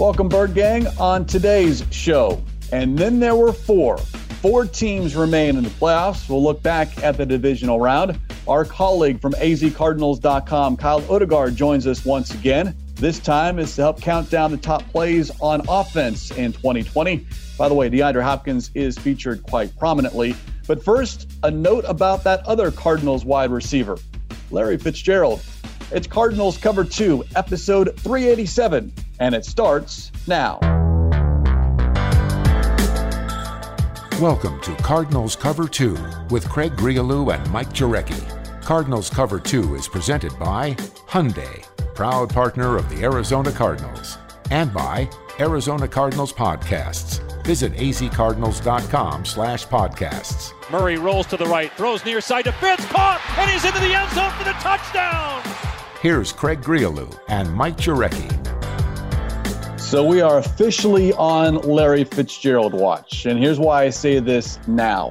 [0.00, 2.42] Welcome, Bird Gang, on today's show.
[2.72, 3.98] And then there were four.
[3.98, 6.26] Four teams remain in the playoffs.
[6.26, 8.18] We'll look back at the divisional round.
[8.48, 12.74] Our colleague from azcardinals.com, Kyle Odegard, joins us once again.
[12.94, 17.26] This time is to help count down the top plays on offense in 2020.
[17.58, 20.34] By the way, DeAndre Hopkins is featured quite prominently.
[20.66, 23.98] But first, a note about that other Cardinals wide receiver,
[24.50, 25.42] Larry Fitzgerald.
[25.92, 30.60] It's Cardinals Cover 2, episode 387, and it starts now.
[34.20, 35.98] Welcome to Cardinals Cover 2
[36.30, 38.62] with Craig Grialou and Mike Jurecki.
[38.62, 40.74] Cardinals Cover 2 is presented by
[41.08, 44.16] Hyundai, proud partner of the Arizona Cardinals,
[44.52, 45.10] and by
[45.40, 47.20] Arizona Cardinals Podcasts.
[47.42, 50.52] Visit azcardinals.com slash podcasts.
[50.70, 53.92] Murray rolls to the right, throws near side to Fitz, caught, and he's into the
[53.92, 55.42] end zone for the touchdown.
[56.00, 58.30] Here's Craig Grialou and Mike Jurecki.
[59.78, 63.26] So we are officially on Larry Fitzgerald watch.
[63.26, 65.10] And here's why I say this now.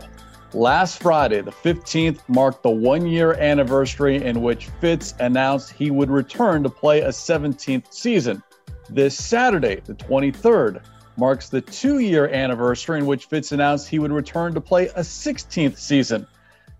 [0.51, 6.09] Last Friday, the 15th, marked the one year anniversary in which Fitz announced he would
[6.09, 8.41] return to play a 17th season.
[8.89, 10.81] This Saturday, the 23rd,
[11.17, 15.01] marks the two year anniversary in which Fitz announced he would return to play a
[15.01, 16.25] 16th season.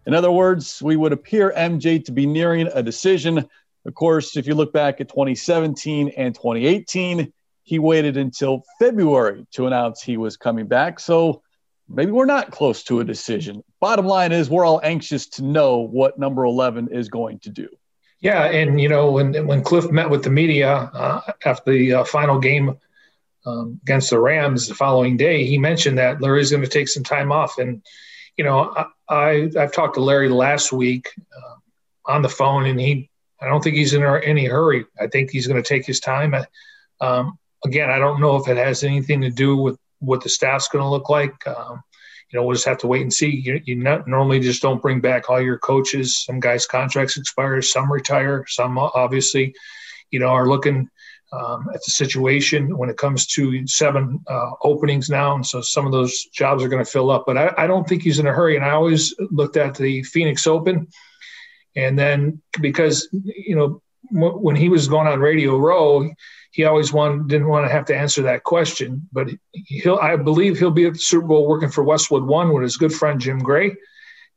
[0.07, 3.47] In other words, we would appear MJ to be nearing a decision.
[3.89, 9.65] Of course, if you look back at 2017 and 2018, he waited until February to
[9.65, 10.99] announce he was coming back.
[10.99, 11.41] So
[11.89, 13.63] maybe we're not close to a decision.
[13.79, 17.67] Bottom line is, we're all anxious to know what number 11 is going to do.
[18.19, 22.03] Yeah, and you know when when Cliff met with the media uh, after the uh,
[22.03, 22.77] final game
[23.47, 27.03] um, against the Rams the following day, he mentioned that Larry's going to take some
[27.03, 27.57] time off.
[27.57, 27.81] And
[28.37, 31.55] you know, I, I have talked to Larry last week uh,
[32.05, 33.09] on the phone, and he
[33.41, 34.85] I don't think he's in any hurry.
[34.99, 36.35] I think he's going to take his time.
[37.01, 40.67] Um, again, I don't know if it has anything to do with what the staff's
[40.67, 41.47] going to look like.
[41.47, 41.83] Um,
[42.31, 43.29] you know, we'll just have to wait and see.
[43.29, 46.23] You, you not, normally just don't bring back all your coaches.
[46.25, 49.55] Some guys' contracts expire, some retire, some obviously,
[50.11, 50.89] you know, are looking
[51.31, 55.35] um, at the situation when it comes to seven uh, openings now.
[55.35, 57.23] And so some of those jobs are going to fill up.
[57.25, 58.55] But I, I don't think he's in a hurry.
[58.55, 60.87] And I always looked at the Phoenix Open.
[61.75, 63.81] And then because, you know,
[64.11, 66.09] when he was going on Radio Row,
[66.51, 69.07] he always wanted, didn't want to have to answer that question.
[69.11, 72.63] But he'll, I believe he'll be at the Super Bowl working for Westwood One with
[72.63, 73.75] his good friend Jim Gray.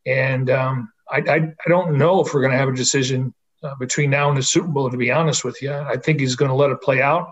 [0.04, 3.32] And um, I, I, I, don't know if we're going to have a decision
[3.62, 5.72] uh, between now and the Super Bowl, to be honest with you.
[5.72, 7.30] I think he's going to let it play out.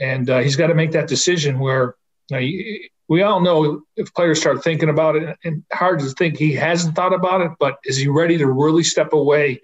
[0.00, 1.94] And uh, he's got to make that decision where
[2.30, 6.38] you know, we all know if players start thinking about it, and hard to think
[6.38, 9.60] he hasn't thought about it, but is he ready to really step away?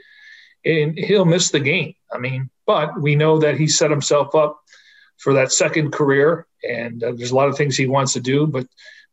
[0.65, 1.95] And he'll miss the game.
[2.13, 4.61] I mean, but we know that he set himself up
[5.19, 8.49] for that second career, and uh, there's a lot of things he wants to do.
[8.49, 8.67] But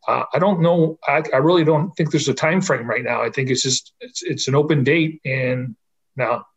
[0.07, 0.97] uh, I don't know.
[1.07, 3.21] I, I, really don't think there's a time frame right now.
[3.21, 5.75] I think it's just it's, it's an open date, and
[6.15, 6.47] now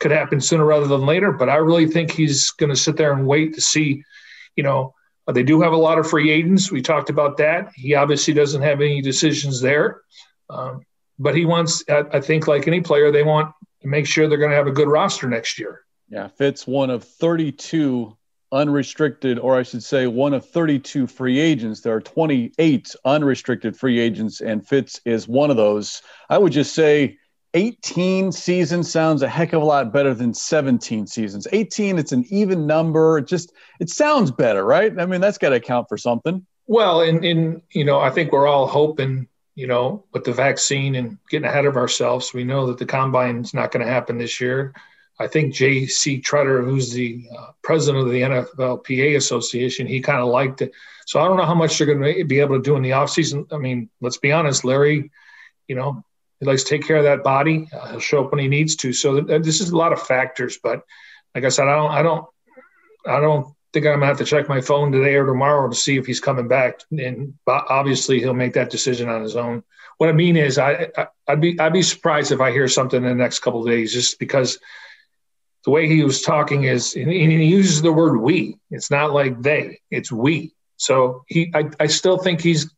[0.00, 1.32] could happen sooner rather than later.
[1.32, 4.02] But I really think he's going to sit there and wait to see.
[4.56, 4.94] You know,
[5.34, 6.70] they do have a lot of free agents.
[6.70, 7.70] We talked about that.
[7.74, 10.02] He obviously doesn't have any decisions there.
[10.50, 10.80] Um,
[11.18, 13.52] but he wants, I think, like any player, they want
[13.82, 15.82] to make sure they're going to have a good roster next year.
[16.08, 18.16] Yeah, Fitz one of 32
[18.50, 21.80] unrestricted, or I should say, one of 32 free agents.
[21.80, 26.00] There are 28 unrestricted free agents, and Fitz is one of those.
[26.30, 27.18] I would just say
[27.54, 31.46] 18 seasons sounds a heck of a lot better than 17 seasons.
[31.50, 33.18] 18, it's an even number.
[33.18, 34.92] It just it sounds better, right?
[34.98, 36.46] I mean, that's got to account for something.
[36.66, 39.28] Well, and in you know, I think we're all hoping
[39.58, 43.38] you know, with the vaccine and getting ahead of ourselves, we know that the combine
[43.38, 44.72] is not going to happen this year.
[45.18, 46.20] I think J.C.
[46.20, 50.70] Tretter, who's the uh, president of the NFLPA Association, he kind of liked it.
[51.08, 52.90] So I don't know how much they're going to be able to do in the
[52.90, 53.52] offseason.
[53.52, 55.10] I mean, let's be honest, Larry,
[55.66, 56.04] you know,
[56.40, 57.68] he likes to take care of that body.
[57.72, 58.92] Uh, he'll show up when he needs to.
[58.92, 60.58] So th- this is a lot of factors.
[60.62, 60.82] But
[61.34, 62.26] like I said, I don't, I don't,
[63.06, 65.96] I don't think I'm gonna have to check my phone today or tomorrow to see
[65.96, 66.80] if he's coming back.
[66.90, 69.62] And obviously, he'll make that decision on his own.
[69.98, 73.02] What I mean is, I, I would be I'd be surprised if I hear something
[73.02, 74.58] in the next couple of days, just because
[75.64, 79.42] the way he was talking is, and he uses the word "we." It's not like
[79.42, 80.54] they; it's we.
[80.76, 82.72] So he, I, I still think he's.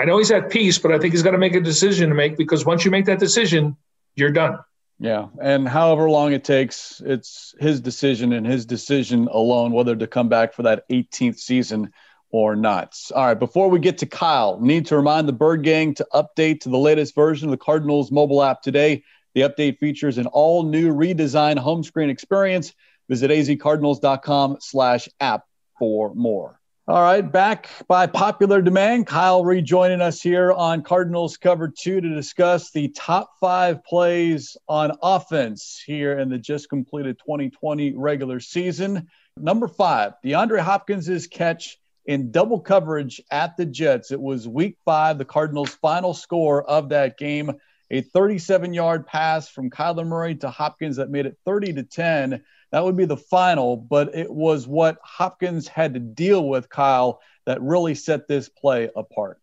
[0.00, 2.14] I know he's at peace, but I think he's got to make a decision to
[2.14, 3.76] make because once you make that decision,
[4.16, 4.58] you're done.
[4.98, 10.06] Yeah, and however long it takes, it's his decision and his decision alone whether to
[10.06, 11.92] come back for that 18th season
[12.30, 12.96] or not.
[13.14, 16.60] All right, before we get to Kyle, need to remind the Bird Gang to update
[16.60, 19.04] to the latest version of the Cardinals mobile app today.
[19.34, 22.72] The update features an all-new redesigned home screen experience.
[23.08, 25.44] Visit azcardinals.com slash app
[25.78, 26.59] for more.
[26.90, 32.08] All right, back by popular demand, Kyle rejoining us here on Cardinals Cover 2 to
[32.08, 39.06] discuss the top five plays on offense here in the just completed 2020 regular season.
[39.36, 44.10] Number five, DeAndre Hopkins' catch in double coverage at the Jets.
[44.10, 47.52] It was week five, the Cardinals' final score of that game.
[47.90, 52.42] A 37 yard pass from Kyler Murray to Hopkins that made it 30 to 10
[52.72, 57.20] that would be the final, but it was what Hopkins had to deal with, Kyle,
[57.46, 59.40] that really set this play apart.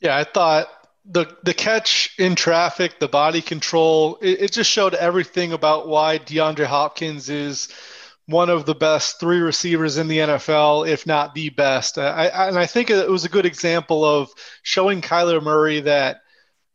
[0.00, 0.68] Yeah, I thought
[1.04, 6.18] the the catch in traffic, the body control, it, it just showed everything about why
[6.18, 7.68] DeAndre Hopkins is
[8.26, 11.98] one of the best three receivers in the NFL, if not the best.
[11.98, 14.30] I, I, and I think it was a good example of
[14.62, 16.22] showing Kyler Murray that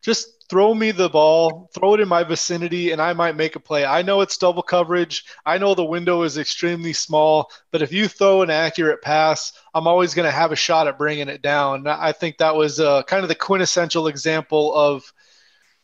[0.04, 3.60] just throw me the ball, throw it in my vicinity, and I might make a
[3.60, 3.86] play.
[3.86, 5.26] I know it's double coverage.
[5.46, 9.88] I know the window is extremely small, but if you throw an accurate pass, I'm
[9.88, 11.86] always going to have a shot at bringing it down.
[11.88, 15.12] I think that was uh, kind of the quintessential example of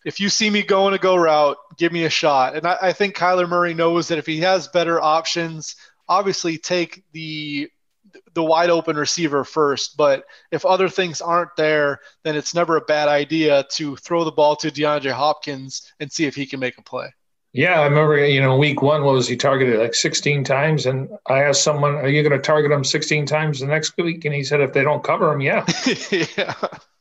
[0.05, 2.55] if you see me going a go route, give me a shot.
[2.55, 5.75] And I, I think Kyler Murray knows that if he has better options,
[6.07, 7.69] obviously take the
[8.33, 9.97] the wide open receiver first.
[9.97, 14.31] But if other things aren't there, then it's never a bad idea to throw the
[14.31, 17.09] ball to DeAndre Hopkins and see if he can make a play.
[17.53, 20.87] Yeah, I remember, you know, week one was he targeted like 16 times.
[20.87, 24.25] And I asked someone, Are you going to target him 16 times the next week?
[24.25, 25.63] And he said, If they don't cover him, yeah.
[26.35, 26.55] yeah.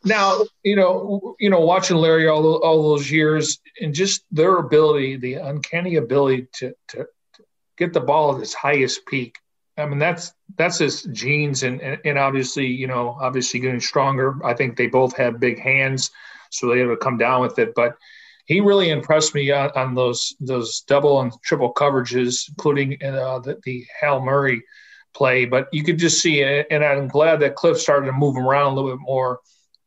[0.04, 5.16] Now, you know, you know, watching Larry all, all those years and just their ability,
[5.16, 7.44] the uncanny ability to, to, to
[7.78, 9.38] get the ball at its highest peak
[9.76, 14.36] I mean, that's that's his genes, and, and obviously, you know, obviously getting stronger.
[14.44, 16.10] I think they both have big hands,
[16.50, 17.74] so they have to come down with it.
[17.74, 17.96] But
[18.44, 23.58] he really impressed me on, on those those double and triple coverages, including uh, the,
[23.64, 24.62] the Hail Murray
[25.14, 25.46] play.
[25.46, 28.72] But you could just see and I'm glad that Cliff started to move him around
[28.72, 29.40] a little bit more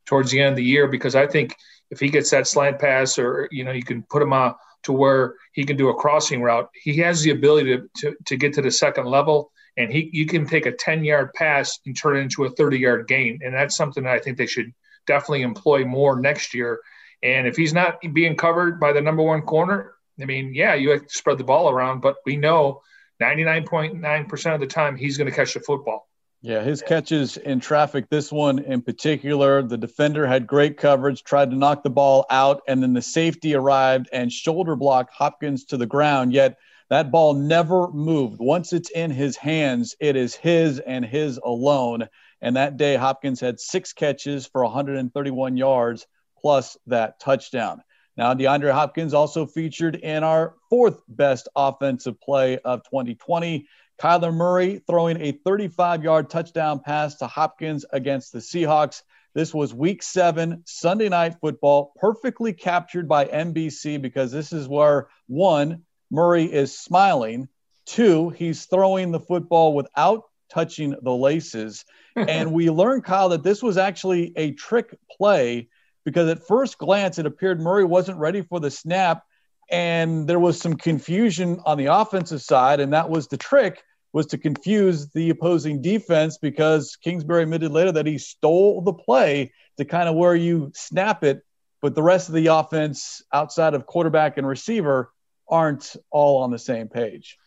[0.05, 1.55] towards the end of the year because I think
[1.91, 4.93] if he gets that slant pass, or you know, you can put him on to
[4.93, 6.69] where he can do a crossing route.
[6.73, 10.25] He has the ability to, to, to get to the second level and he you
[10.25, 13.39] can take a 10 yard pass and turn it into a 30 yard gain.
[13.43, 14.73] And that's something that i think they should
[15.07, 16.79] definitely employ more next year.
[17.23, 20.91] And if he's not being covered by the number one corner i mean yeah you
[20.91, 22.81] have to spread the ball around but we know
[23.21, 26.07] 99.9% of the time he's going to catch the football.
[26.41, 31.49] Yeah, his catches in traffic, this one in particular, the defender had great coverage, tried
[31.49, 35.77] to knock the ball out, and then the safety arrived and shoulder blocked Hopkins to
[35.77, 36.33] the ground.
[36.33, 36.57] Yet
[36.89, 38.39] that ball never moved.
[38.39, 42.07] Once it's in his hands, it is his and his alone.
[42.41, 46.05] And that day, Hopkins had six catches for 131 yards
[46.39, 47.81] plus that touchdown.
[48.17, 53.67] Now, DeAndre Hopkins also featured in our fourth best offensive play of 2020.
[53.99, 59.01] Kyler Murray throwing a 35 yard touchdown pass to Hopkins against the Seahawks.
[59.33, 65.09] This was week seven, Sunday night football, perfectly captured by NBC because this is where
[65.27, 65.83] one,
[66.15, 67.47] Murray is smiling.
[67.85, 71.85] Two, he's throwing the football without touching the laces.
[72.15, 75.67] and we learned, Kyle, that this was actually a trick play
[76.05, 79.23] because at first glance it appeared Murray wasn't ready for the snap.
[79.69, 82.79] And there was some confusion on the offensive side.
[82.79, 87.91] And that was the trick was to confuse the opposing defense because Kingsbury admitted later
[87.91, 91.41] that he stole the play to kind of where you snap it,
[91.81, 95.11] but the rest of the offense outside of quarterback and receiver
[95.47, 97.37] aren't all on the same page.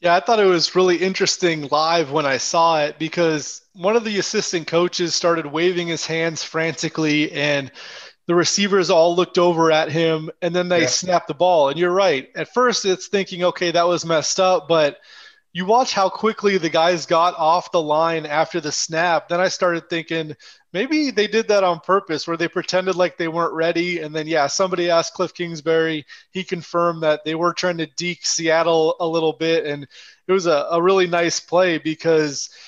[0.00, 4.04] Yeah, I thought it was really interesting live when I saw it because one of
[4.04, 7.70] the assistant coaches started waving his hands frantically and
[8.26, 10.86] the receivers all looked over at him and then they yeah.
[10.86, 11.68] snapped the ball.
[11.68, 12.28] And you're right.
[12.34, 14.98] At first it's thinking, okay, that was messed up, but
[15.52, 19.28] you watch how quickly the guys got off the line after the snap.
[19.28, 20.34] Then I started thinking
[20.72, 24.00] maybe they did that on purpose where they pretended like they weren't ready.
[24.00, 26.06] And then, yeah, somebody asked Cliff Kingsbury.
[26.30, 29.66] He confirmed that they were trying to deke Seattle a little bit.
[29.66, 29.86] And
[30.26, 32.50] it was a, a really nice play because–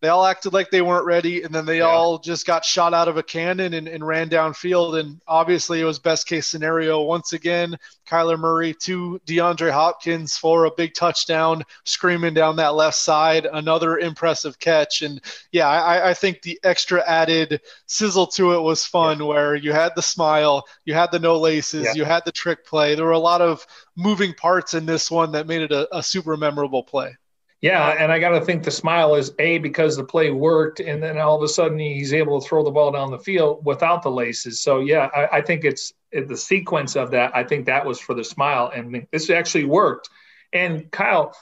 [0.00, 1.84] they all acted like they weren't ready and then they yeah.
[1.84, 5.84] all just got shot out of a cannon and, and, ran downfield and obviously it
[5.84, 7.76] was best case scenario once again
[8.08, 13.98] kyler murray to deandre hopkins for a big touchdown screaming down that left side another
[13.98, 15.20] impressive catch and
[15.52, 19.26] yeah i, I think the extra added sizzle to it was fun yeah.
[19.26, 21.94] where you had the smile you had the no laces yeah.
[21.94, 25.32] you had the trick play there were a lot of moving parts in this one
[25.32, 27.16] that made it a, a super memorable play
[27.60, 31.02] yeah, and I got to think the smile is a because the play worked, and
[31.02, 34.02] then all of a sudden he's able to throw the ball down the field without
[34.02, 34.62] the laces.
[34.62, 37.34] So yeah, I, I think it's it, the sequence of that.
[37.34, 40.08] I think that was for the smile, and this actually worked.
[40.52, 41.34] And Kyle,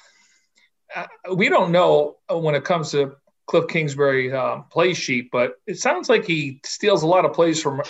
[0.95, 5.79] uh, we don't know when it comes to Cliff Kingsbury uh, play sheet, but it
[5.79, 7.81] sounds like he steals a lot of plays from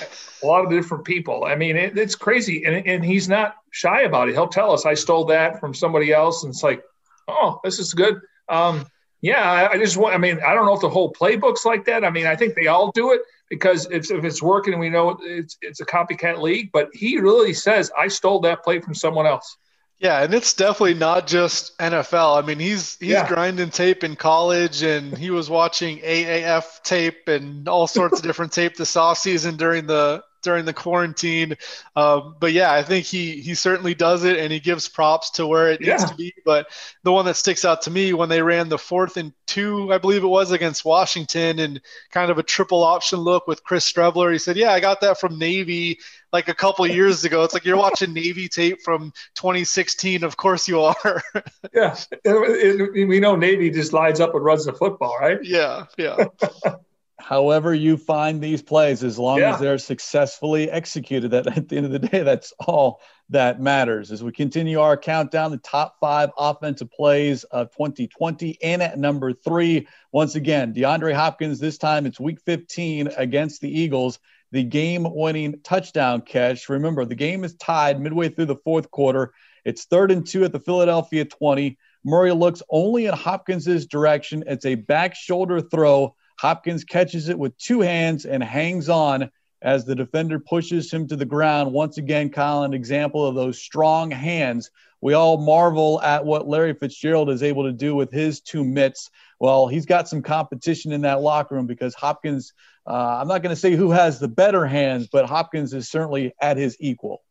[0.42, 1.44] a lot of different people.
[1.44, 4.32] I mean, it, it's crazy, and, and he's not shy about it.
[4.32, 6.82] He'll tell us, "I stole that from somebody else," and it's like,
[7.28, 8.86] "Oh, this is good." Um,
[9.22, 10.14] yeah, I, I, just want.
[10.14, 12.04] I mean, I don't know if the whole playbook's like that.
[12.04, 15.18] I mean, I think they all do it because if, if it's working, we know
[15.20, 16.70] it's it's a copycat league.
[16.72, 19.56] But he really says, "I stole that play from someone else."
[19.98, 22.42] Yeah, and it's definitely not just NFL.
[22.42, 23.26] I mean, he's he's yeah.
[23.26, 28.52] grinding tape in college, and he was watching AAF tape and all sorts of different
[28.52, 31.56] tape this off season during the during the quarantine.
[31.96, 35.46] Um, but yeah, I think he he certainly does it, and he gives props to
[35.46, 35.96] where it yeah.
[35.96, 36.32] needs to be.
[36.44, 36.68] But
[37.02, 39.98] the one that sticks out to me when they ran the fourth and two, I
[39.98, 41.80] believe it was against Washington, and
[42.12, 44.32] kind of a triple option look with Chris Streveler.
[44.32, 45.98] He said, "Yeah, I got that from Navy."
[46.32, 50.22] Like a couple years ago, it's like you're watching Navy tape from 2016.
[50.22, 51.22] Of course you are.
[51.74, 55.38] yeah, we know Navy just lines up and runs the football, right?
[55.42, 56.26] Yeah, yeah.
[57.18, 59.54] however you find these plays, as long yeah.
[59.54, 64.12] as they're successfully executed, that at the end of the day, that's all that matters.
[64.12, 69.32] As we continue our countdown, the top five offensive plays of 2020, and at number
[69.32, 71.58] three, once again, DeAndre Hopkins.
[71.58, 74.18] This time it's Week 15 against the Eagles.
[74.52, 76.68] The game-winning touchdown catch.
[76.68, 79.32] Remember, the game is tied midway through the fourth quarter.
[79.64, 81.76] It's third and two at the Philadelphia 20.
[82.04, 84.44] Murray looks only in Hopkins's direction.
[84.46, 89.30] It's a back shoulder throw Hopkins catches it with two hands and hangs on
[89.62, 91.72] as the defender pushes him to the ground.
[91.72, 94.70] Once again, an example of those strong hands.
[95.00, 99.10] We all marvel at what Larry Fitzgerald is able to do with his two mitts.
[99.38, 102.52] Well, he's got some competition in that locker room because Hopkins,
[102.86, 106.34] uh, I'm not going to say who has the better hands, but Hopkins is certainly
[106.40, 107.22] at his equal.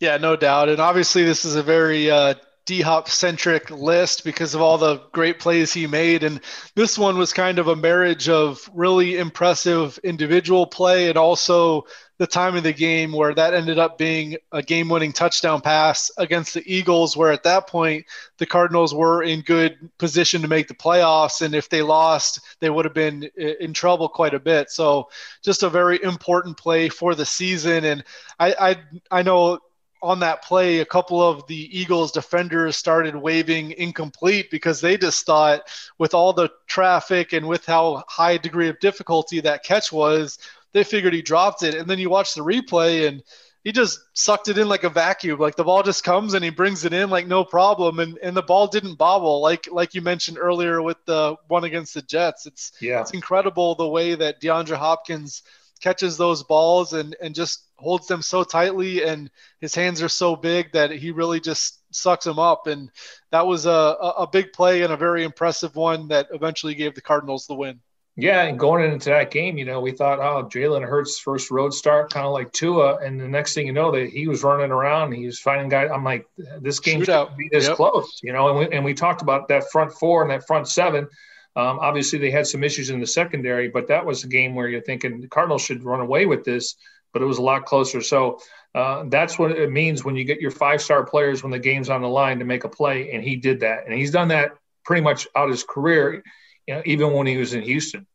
[0.00, 0.68] Yeah, no doubt.
[0.68, 2.34] And obviously, this is a very uh,
[2.72, 6.24] D Hop centric list because of all the great plays he made.
[6.24, 6.40] And
[6.74, 11.84] this one was kind of a marriage of really impressive individual play and also
[12.16, 16.10] the time of the game where that ended up being a game winning touchdown pass
[16.16, 18.06] against the Eagles, where at that point
[18.38, 21.42] the Cardinals were in good position to make the playoffs.
[21.42, 24.70] And if they lost, they would have been in trouble quite a bit.
[24.70, 25.10] So
[25.42, 27.84] just a very important play for the season.
[27.84, 28.02] And
[28.38, 28.76] I, I,
[29.18, 29.58] I know
[30.02, 35.24] on that play, a couple of the Eagles defenders started waving incomplete because they just
[35.24, 35.62] thought,
[35.98, 40.38] with all the traffic and with how high degree of difficulty that catch was,
[40.72, 41.74] they figured he dropped it.
[41.74, 43.22] And then you watch the replay and
[43.64, 45.38] he just sucked it in like a vacuum.
[45.38, 48.00] Like the ball just comes and he brings it in like no problem.
[48.00, 51.94] And and the ball didn't bobble like like you mentioned earlier with the one against
[51.94, 52.46] the Jets.
[52.46, 53.00] It's yeah.
[53.00, 55.42] it's incredible the way that DeAndre Hopkins
[55.82, 60.36] catches those balls and and just holds them so tightly and his hands are so
[60.36, 62.68] big that he really just sucks them up.
[62.68, 62.90] And
[63.32, 67.00] that was a, a big play and a very impressive one that eventually gave the
[67.00, 67.80] cardinals the win.
[68.14, 71.72] Yeah and going into that game you know we thought oh jalen hurts first road
[71.72, 72.98] start kind of like tua.
[72.98, 75.90] And the next thing you know that he was running around he was finding guys.
[75.92, 76.26] I'm like
[76.60, 77.76] this game should be this yep.
[77.76, 78.48] close you know?
[78.50, 81.08] And we, and we talked about that front four and that front seven
[81.54, 84.68] um, obviously, they had some issues in the secondary, but that was a game where
[84.68, 86.76] you're thinking the Cardinals should run away with this
[87.12, 88.00] but it was a lot closer.
[88.00, 88.40] So
[88.74, 91.90] uh, that's what it means when you get your five star players when the game's
[91.90, 93.12] on the line to make a play.
[93.12, 93.84] And he did that.
[93.84, 94.52] And he's done that
[94.84, 96.22] pretty much out his career,
[96.66, 98.06] you know, even when he was in Houston.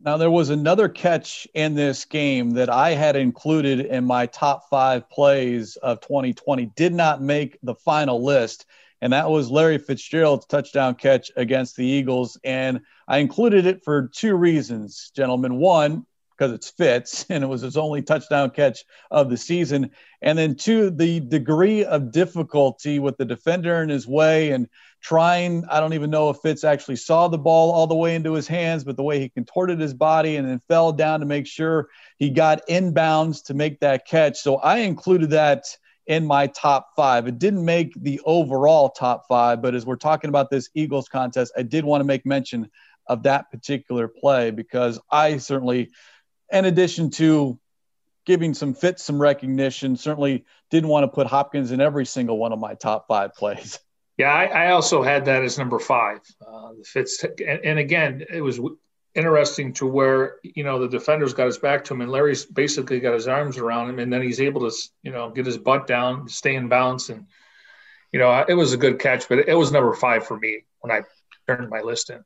[0.00, 4.68] Now, there was another catch in this game that I had included in my top
[4.68, 8.66] five plays of 2020, did not make the final list.
[9.00, 12.38] And that was Larry Fitzgerald's touchdown catch against the Eagles.
[12.44, 15.56] And I included it for two reasons, gentlemen.
[15.56, 19.90] One, because it's Fitz, and it was his only touchdown catch of the season.
[20.22, 24.68] And then two, the degree of difficulty with the defender in his way and
[25.02, 25.64] trying.
[25.70, 28.48] I don't even know if Fitz actually saw the ball all the way into his
[28.48, 31.88] hands, but the way he contorted his body and then fell down to make sure
[32.18, 34.38] he got inbounds to make that catch.
[34.38, 35.66] So I included that
[36.06, 37.26] in my top five.
[37.26, 41.52] It didn't make the overall top five, but as we're talking about this Eagles contest,
[41.56, 42.70] I did want to make mention
[43.06, 45.90] of that particular play because I certainly
[46.52, 47.58] in addition to
[48.24, 52.52] giving some Fitz some recognition, certainly didn't want to put Hopkins in every single one
[52.52, 53.78] of my top five plays.
[54.16, 56.20] Yeah, I, I also had that as number five.
[56.40, 58.60] Uh, the Fitz, and, and, again, it was
[59.14, 63.00] interesting to where you know the defenders got his back to him, and Larry's basically
[63.00, 65.86] got his arms around him, and then he's able to you know get his butt
[65.86, 67.26] down, stay in bounds, and
[68.12, 70.92] you know it was a good catch, but it was number five for me when
[70.92, 71.02] I
[71.46, 72.24] turned my list in.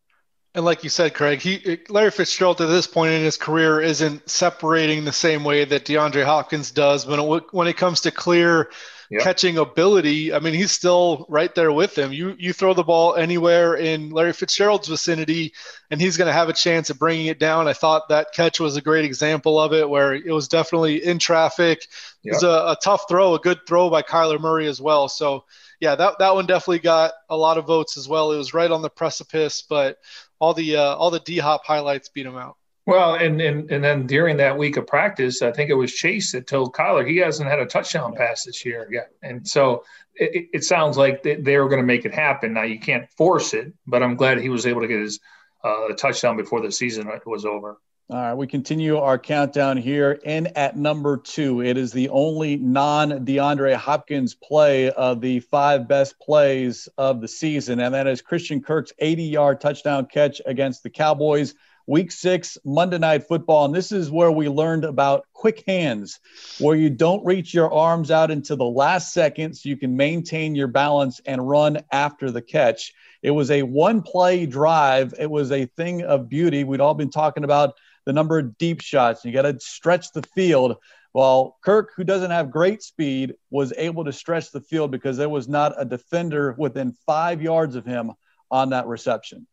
[0.54, 4.28] And like you said, Craig, he Larry Fitzgerald at this point in his career isn't
[4.28, 7.06] separating the same way that DeAndre Hopkins does.
[7.06, 8.70] When it, when it comes to clear
[9.10, 9.22] yep.
[9.22, 12.12] catching ability, I mean, he's still right there with him.
[12.12, 15.54] You you throw the ball anywhere in Larry Fitzgerald's vicinity,
[15.90, 17.68] and he's going to have a chance of bringing it down.
[17.68, 21.18] I thought that catch was a great example of it, where it was definitely in
[21.18, 21.86] traffic.
[22.22, 22.32] Yep.
[22.32, 25.08] It was a, a tough throw, a good throw by Kyler Murray as well.
[25.08, 25.44] So
[25.80, 28.32] yeah, that that one definitely got a lot of votes as well.
[28.32, 29.96] It was right on the precipice, but
[30.38, 32.57] all the uh, all the D Hop highlights beat him out.
[32.88, 36.32] Well, and, and and then during that week of practice, I think it was Chase
[36.32, 40.48] that told Kyler he hasn't had a touchdown pass this year yet, and so it,
[40.54, 42.54] it sounds like they, they were going to make it happen.
[42.54, 45.20] Now you can't force it, but I'm glad he was able to get his
[45.62, 47.76] uh, touchdown before the season was over.
[48.08, 50.12] All right, we continue our countdown here.
[50.24, 55.88] In at number two, it is the only non DeAndre Hopkins play of the five
[55.88, 60.82] best plays of the season, and that is Christian Kirk's 80 yard touchdown catch against
[60.82, 61.54] the Cowboys.
[61.88, 63.64] Week six, Monday Night Football.
[63.64, 66.20] And this is where we learned about quick hands,
[66.58, 70.54] where you don't reach your arms out into the last second so you can maintain
[70.54, 72.92] your balance and run after the catch.
[73.22, 76.62] It was a one play drive, it was a thing of beauty.
[76.62, 77.72] We'd all been talking about
[78.04, 79.24] the number of deep shots.
[79.24, 80.76] You got to stretch the field.
[81.14, 85.30] Well, Kirk, who doesn't have great speed, was able to stretch the field because there
[85.30, 88.12] was not a defender within five yards of him
[88.50, 89.46] on that reception.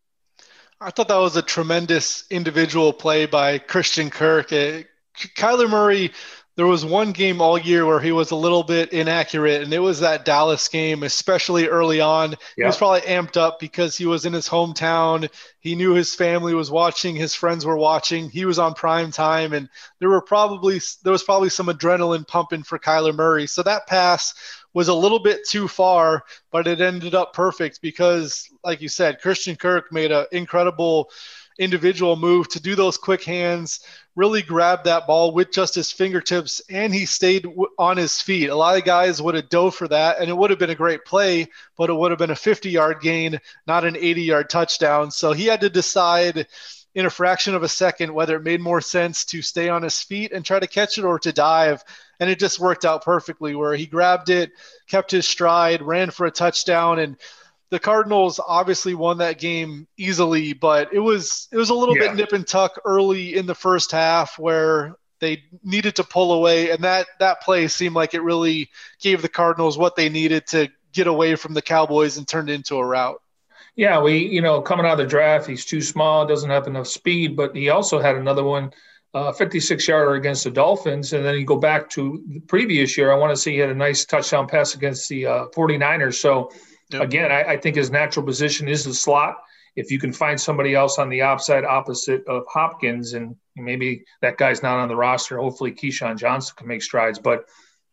[0.82, 4.51] I thought that was a tremendous individual play by Christian Kirk.
[4.51, 4.88] Uh, it,
[5.38, 6.12] Kyler Murray
[6.55, 9.79] there was one game all year where he was a little bit inaccurate, and it
[9.79, 12.32] was that Dallas game, especially early on.
[12.32, 12.38] Yeah.
[12.55, 15.29] He was probably amped up because he was in his hometown.
[15.60, 18.29] He knew his family was watching, his friends were watching.
[18.29, 19.67] He was on prime time, and
[20.00, 23.48] there were probably there was probably some adrenaline pumping for Kyler Murray.
[23.48, 24.34] So that pass
[24.75, 29.22] was a little bit too far, but it ended up perfect because, like you said,
[29.22, 31.10] Christian Kirk made an incredible
[31.58, 33.79] individual move to do those quick hands
[34.15, 38.50] really grab that ball with just his fingertips and he stayed w- on his feet.
[38.50, 40.75] A lot of guys would have dove for that and it would have been a
[40.75, 44.50] great play, but it would have been a 50 yard gain, not an 80 yard
[44.50, 45.12] touchdown.
[45.12, 46.47] So he had to decide
[46.95, 50.02] in a fraction of a second whether it made more sense to stay on his
[50.02, 51.84] feet and try to catch it or to dive.
[52.19, 54.51] And it just worked out perfectly where he grabbed it,
[54.88, 57.17] kept his stride, ran for a touchdown, and
[57.69, 62.08] the Cardinals obviously won that game easily, but it was it was a little yeah.
[62.08, 66.71] bit nip and tuck early in the first half where they needed to pull away,
[66.71, 68.69] and that that play seemed like it really
[69.01, 72.78] gave the Cardinals what they needed to get away from the Cowboys and turned into
[72.78, 73.21] a rout.
[73.75, 76.88] Yeah, we you know coming out of the draft, he's too small, doesn't have enough
[76.88, 78.71] speed, but he also had another one.
[79.15, 81.13] Uh, 56 yarder against the Dolphins.
[81.13, 83.13] And then you go back to the previous year.
[83.13, 86.15] I want to see he had a nice touchdown pass against the uh, 49ers.
[86.15, 86.51] So
[86.91, 87.01] Yep.
[87.01, 89.38] Again, I, I, think his natural position is the slot.
[89.75, 94.38] If you can find somebody else on the outside opposite of Hopkins, and maybe that
[94.38, 97.17] guy's not on the roster, hopefully KeeSean Johnson can make strides.
[97.17, 97.45] But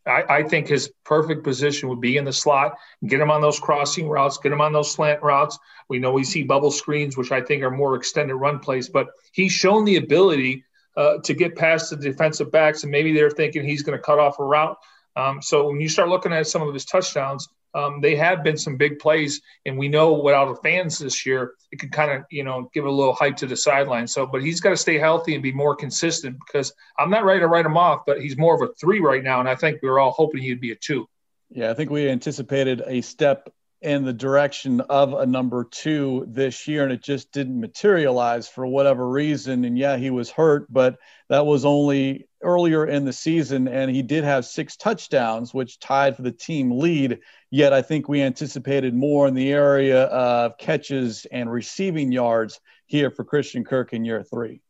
[0.06, 2.76] I, I, think his perfect position would be in the slot.
[3.06, 5.58] Get him on those crossing routes, get him on those slant routes.
[5.88, 9.08] We know we see bubble screens, which I think are more extended run plays, but
[9.32, 10.64] he's shown the ability
[10.96, 14.18] uh, to get past the defensive backs, and maybe they're thinking he's going to cut
[14.18, 14.76] off a route.
[15.16, 18.56] Um, so when you start looking at some of his touchdowns, um, they have been
[18.58, 22.24] some big plays, and we know without the fans this year, it can kind of
[22.30, 24.06] you know give a little hype to the sideline.
[24.06, 27.40] So, but he's got to stay healthy and be more consistent because I'm not ready
[27.40, 29.80] to write him off, but he's more of a three right now, and I think
[29.82, 31.08] we are all hoping he'd be a two.
[31.50, 33.52] Yeah, I think we anticipated a step
[33.82, 38.66] in the direction of a number two this year, and it just didn't materialize for
[38.66, 39.64] whatever reason.
[39.64, 40.96] And yeah, he was hurt, but
[41.28, 46.16] that was only earlier in the season, and he did have six touchdowns, which tied
[46.16, 47.18] for the team lead.
[47.50, 53.10] Yet I think we anticipated more in the area of catches and receiving yards here
[53.10, 54.60] for Christian Kirk in year three.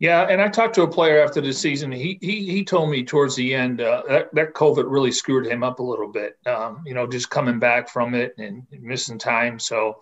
[0.00, 1.92] Yeah, and I talked to a player after the season.
[1.92, 5.62] He he, he told me towards the end uh, that that COVID really screwed him
[5.62, 6.38] up a little bit.
[6.46, 9.58] Um, you know, just coming back from it and, missing time.
[9.58, 10.00] So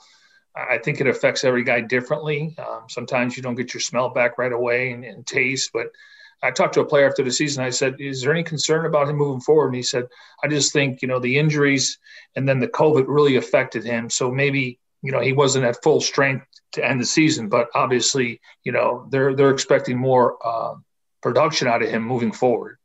[0.54, 2.56] I think it affects every guy differently.
[2.58, 5.70] Um, sometimes you don't get your smell back right away and, and, taste.
[5.72, 5.88] But
[6.44, 7.64] I talked to a player after the season.
[7.64, 10.06] I said, "Is there any concern about him moving forward?" And he said,
[10.44, 11.98] "I just think you know the injuries
[12.36, 14.10] and then the COVID really affected him.
[14.10, 18.40] So maybe you know he wasn't at full strength to end the season, but obviously
[18.64, 20.74] you know they're they're expecting more uh,
[21.22, 22.78] production out of him moving forward.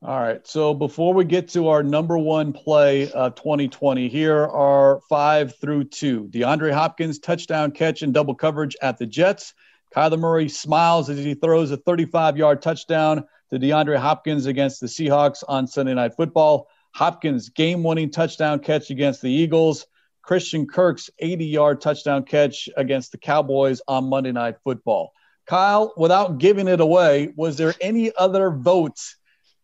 [0.00, 0.46] All right.
[0.46, 5.84] So before we get to our number one play of 2020, here are five through
[5.84, 6.28] two.
[6.30, 9.54] DeAndre Hopkins touchdown catch and double coverage at the Jets.
[9.94, 14.86] Kyler Murray smiles as he throws a 35 yard touchdown to DeAndre Hopkins against the
[14.86, 16.68] Seahawks on Sunday Night Football.
[16.94, 19.86] Hopkins game winning touchdown catch against the Eagles.
[20.28, 25.10] Christian Kirk's 80 yard touchdown catch against the Cowboys on Monday Night Football.
[25.46, 29.16] Kyle, without giving it away, was there any other votes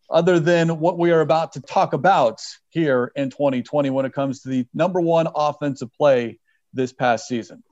[0.08, 4.40] other than what we are about to talk about here in 2020 when it comes
[4.40, 6.38] to the number one offensive play
[6.72, 7.62] this past season?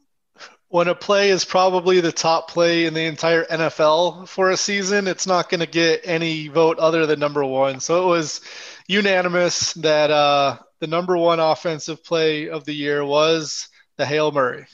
[0.68, 5.08] When a play is probably the top play in the entire NFL for a season,
[5.08, 7.80] it's not going to get any vote other than number one.
[7.80, 8.42] So it was
[8.86, 13.68] unanimous that uh, the number one offensive play of the year was
[13.98, 14.66] the Hail Murray.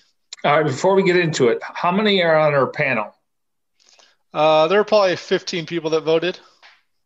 [0.42, 3.14] All right, before we get into it, how many are on our panel?
[4.32, 6.40] Uh, there were probably 15 people that voted.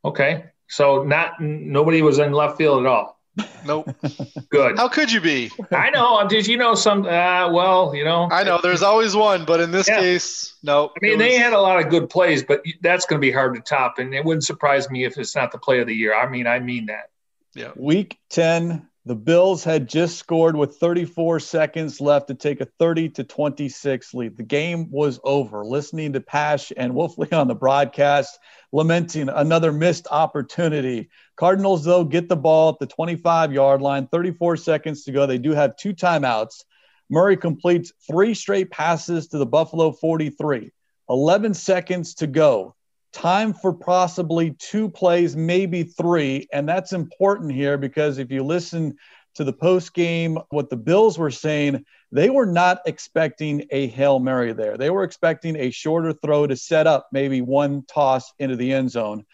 [0.05, 3.19] Okay, so not nobody was in left field at all.
[3.67, 3.91] Nope.
[4.51, 4.79] Good.
[4.79, 5.51] How could you be?
[5.73, 6.25] I know.
[6.29, 7.05] Did you know some?
[7.05, 8.29] Uh, well, you know.
[8.31, 8.61] I know.
[8.62, 9.99] There's always one, but in this yeah.
[9.99, 10.91] case, no.
[10.91, 11.27] I mean, was...
[11.27, 13.99] they had a lot of good plays, but that's going to be hard to top,
[13.99, 16.15] and it wouldn't surprise me if it's not the play of the year.
[16.15, 17.11] I mean, I mean that.
[17.55, 17.73] Yeah.
[17.75, 23.09] Week ten, the Bills had just scored with 34 seconds left to take a 30
[23.11, 24.37] to 26 lead.
[24.37, 25.65] The game was over.
[25.65, 28.38] Listening to Pasch and Wolfley on the broadcast,
[28.71, 31.11] lamenting another missed opportunity.
[31.37, 35.27] Cardinals, though, get the ball at the 25 yard line, 34 seconds to go.
[35.27, 36.62] They do have two timeouts.
[37.11, 40.71] Murray completes three straight passes to the Buffalo 43.
[41.09, 42.77] 11 seconds to go
[43.12, 46.48] time for possibly two plays, maybe three.
[46.53, 48.96] And that's important here because if you listen
[49.35, 54.18] to the post game, what the Bills were saying, they were not expecting a Hail
[54.18, 54.77] Mary there.
[54.77, 58.90] They were expecting a shorter throw to set up maybe one toss into the end
[58.90, 59.25] zone.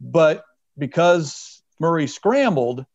[0.00, 0.44] But
[0.76, 2.86] because Murray scrambled,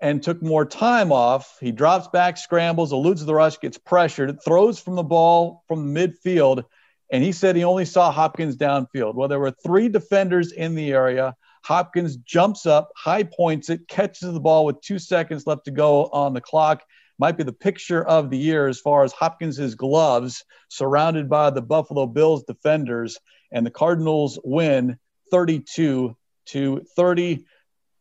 [0.00, 1.56] and took more time off.
[1.60, 6.64] He drops back, scrambles, eludes the rush, gets pressured, throws from the ball from midfield,
[7.10, 9.14] and he said he only saw Hopkins downfield.
[9.14, 11.34] Well, there were three defenders in the area.
[11.64, 16.06] Hopkins jumps up, high points it, catches the ball with two seconds left to go
[16.06, 16.82] on the clock.
[17.18, 21.62] Might be the picture of the year as far as Hopkins's gloves surrounded by the
[21.62, 23.18] Buffalo Bills defenders.
[23.52, 24.98] And the Cardinals win
[25.30, 26.16] 32
[26.46, 27.46] to 30.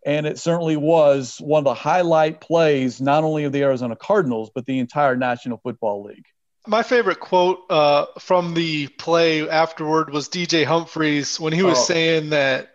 [0.06, 4.52] And it certainly was one of the highlight plays, not only of the Arizona Cardinals,
[4.54, 6.26] but the entire National Football League.
[6.68, 11.84] My favorite quote uh, from the play afterward was DJ Humphries when he was oh.
[11.84, 12.70] saying that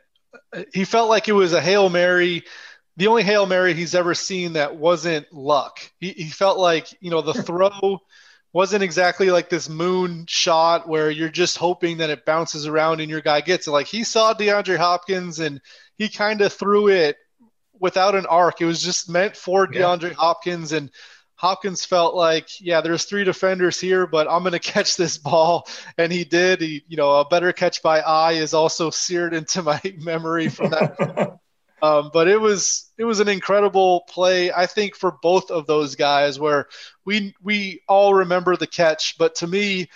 [0.73, 2.45] he felt like it was a Hail Mary,
[2.97, 5.81] the only Hail Mary he's ever seen that wasn't luck.
[5.99, 8.01] He, he felt like, you know, the throw
[8.53, 13.11] wasn't exactly like this moon shot where you're just hoping that it bounces around and
[13.11, 13.71] your guy gets it.
[13.71, 15.61] Like he saw DeAndre Hopkins and
[15.97, 17.17] he kind of threw it
[17.79, 18.61] without an arc.
[18.61, 20.15] It was just meant for DeAndre yeah.
[20.15, 20.91] Hopkins and–
[21.41, 25.67] Hopkins felt like, yeah, there's three defenders here, but I'm going to catch this ball,
[25.97, 26.61] and he did.
[26.61, 30.69] He, you know, a better catch by I is also seared into my memory from
[30.71, 31.39] that.
[31.83, 35.97] um, but it was it was an incredible play, I think, for both of those
[35.97, 36.67] guys, where
[37.07, 39.89] we we all remember the catch, but to me,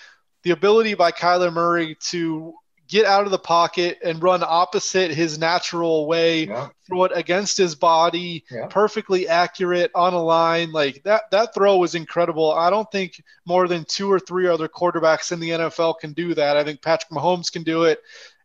[0.44, 2.54] the ability by Kyler Murray to
[2.88, 6.68] get out of the pocket and run opposite his natural way, yeah.
[6.86, 8.66] throw it against his body, yeah.
[8.66, 10.70] perfectly accurate on a line.
[10.70, 12.52] Like that, that throw was incredible.
[12.52, 16.34] I don't think more than two or three other quarterbacks in the NFL can do
[16.34, 16.56] that.
[16.56, 18.00] I think Patrick Mahomes can do it.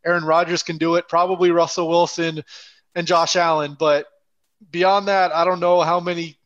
[0.05, 1.09] Aaron Rodgers can do it.
[1.09, 2.41] Probably Russell Wilson
[2.95, 3.75] and Josh Allen.
[3.77, 4.05] But
[4.71, 6.38] beyond that, I don't know how many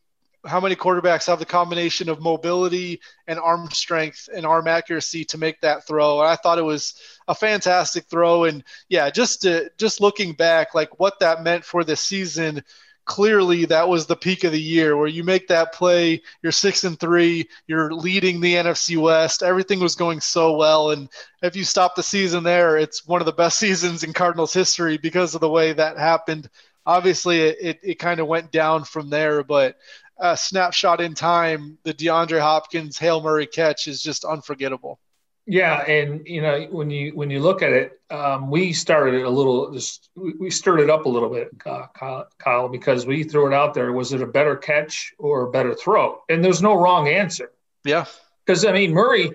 [0.46, 5.38] how many quarterbacks have the combination of mobility and arm strength and arm accuracy to
[5.38, 6.20] make that throw.
[6.20, 6.94] And I thought it was
[7.28, 8.44] a fantastic throw.
[8.44, 12.62] And yeah, just to, just looking back, like what that meant for the season.
[13.06, 16.22] Clearly, that was the peak of the year where you make that play.
[16.42, 17.46] You're six and three.
[17.66, 19.42] You're leading the NFC West.
[19.42, 21.10] Everything was going so well, and
[21.42, 24.96] if you stop the season there, it's one of the best seasons in Cardinals history
[24.96, 26.48] because of the way that happened
[26.86, 29.76] obviously it, it, it kind of went down from there but
[30.18, 35.00] uh, snapshot in time, the DeAndre Hopkins Hail Murray catch is just unforgettable.
[35.46, 39.26] Yeah, and you know when you when you look at it, um, we started it
[39.26, 39.72] a little.
[39.72, 41.86] Just we stirred it up a little bit, uh,
[42.38, 43.92] Kyle, because we threw it out there.
[43.92, 46.22] Was it a better catch or a better throw?
[46.30, 47.50] And there's no wrong answer.
[47.84, 48.06] Yeah,
[48.46, 49.32] because I mean Murray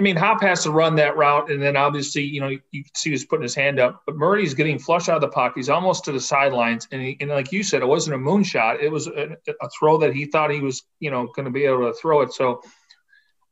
[0.00, 2.94] I mean, Hop has to run that route, and then obviously, you know, you can
[2.94, 4.00] see he's putting his hand up.
[4.06, 5.58] But Murray's getting flush out of the pocket.
[5.58, 8.82] He's almost to the sidelines, and, he, and like you said, it wasn't a moonshot.
[8.82, 11.66] It was a, a throw that he thought he was, you know, going to be
[11.66, 12.32] able to throw it.
[12.32, 12.62] So,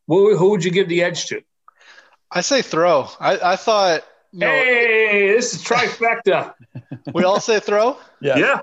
[0.07, 1.43] who, who, would you give the edge to?
[2.31, 3.11] I say throw.
[3.21, 4.05] I, I thought.
[4.33, 6.55] You know, hey, this is trifecta.
[7.13, 7.99] we all say throw.
[8.23, 8.39] Yeah.
[8.39, 8.61] Yeah.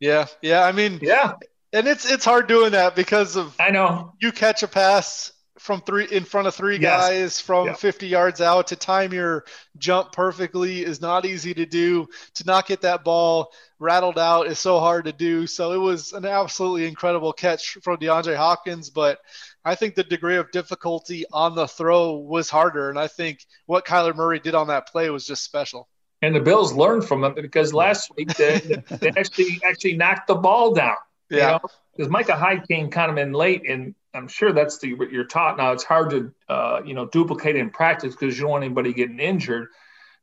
[0.00, 0.26] Yeah.
[0.42, 0.64] Yeah.
[0.64, 0.98] I mean.
[1.00, 1.34] Yeah.
[1.72, 5.80] And it's it's hard doing that because of I know you catch a pass from
[5.82, 7.08] three in front of three yes.
[7.08, 7.74] guys from yeah.
[7.74, 9.44] 50 yards out to time your
[9.76, 14.58] jump perfectly is not easy to do to not get that ball rattled out is
[14.58, 19.18] so hard to do so it was an absolutely incredible catch from DeAndre Hopkins but
[19.64, 23.84] I think the degree of difficulty on the throw was harder and I think what
[23.84, 25.88] Kyler Murray did on that play was just special
[26.22, 28.58] And the Bills learned from them because last week they,
[28.90, 30.96] they actually actually knocked the ball down.
[31.30, 31.58] Yeah.
[31.96, 35.24] Because Micah Hyde came kind of in late, and I'm sure that's the what you're
[35.24, 35.72] taught now.
[35.72, 39.20] It's hard to uh, you know duplicate in practice because you don't want anybody getting
[39.20, 39.68] injured.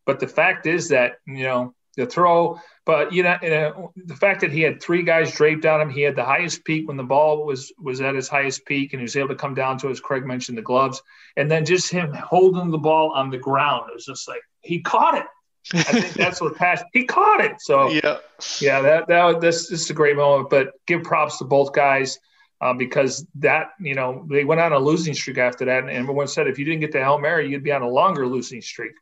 [0.06, 4.42] But the fact is that you know the throw, but you know, know, the fact
[4.42, 7.04] that he had three guys draped on him, he had the highest peak when the
[7.04, 9.90] ball was was at his highest peak, and he was able to come down to,
[9.90, 11.02] as Craig mentioned, the gloves,
[11.38, 13.90] and then just him holding the ball on the ground.
[13.90, 15.26] It was just like he caught it.
[15.74, 16.86] I think that's what passed.
[16.94, 17.54] He caught it.
[17.60, 18.18] So yeah,
[18.60, 20.50] yeah, that that this, this is a great moment.
[20.50, 22.20] But give props to both guys.
[22.66, 26.28] Uh, because that you know they went on a losing streak after that, and everyone
[26.28, 28.94] said if you didn't get the hail mary, you'd be on a longer losing streak.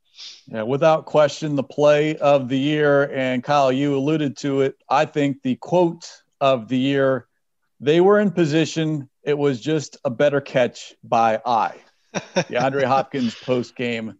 [0.48, 4.76] Yeah, without question, the play of the year, and Kyle, you alluded to it.
[4.90, 7.28] I think the quote of the year,
[7.80, 9.10] they were in position.
[9.24, 11.76] It was just a better catch by I.
[12.14, 14.16] DeAndre Hopkins post game.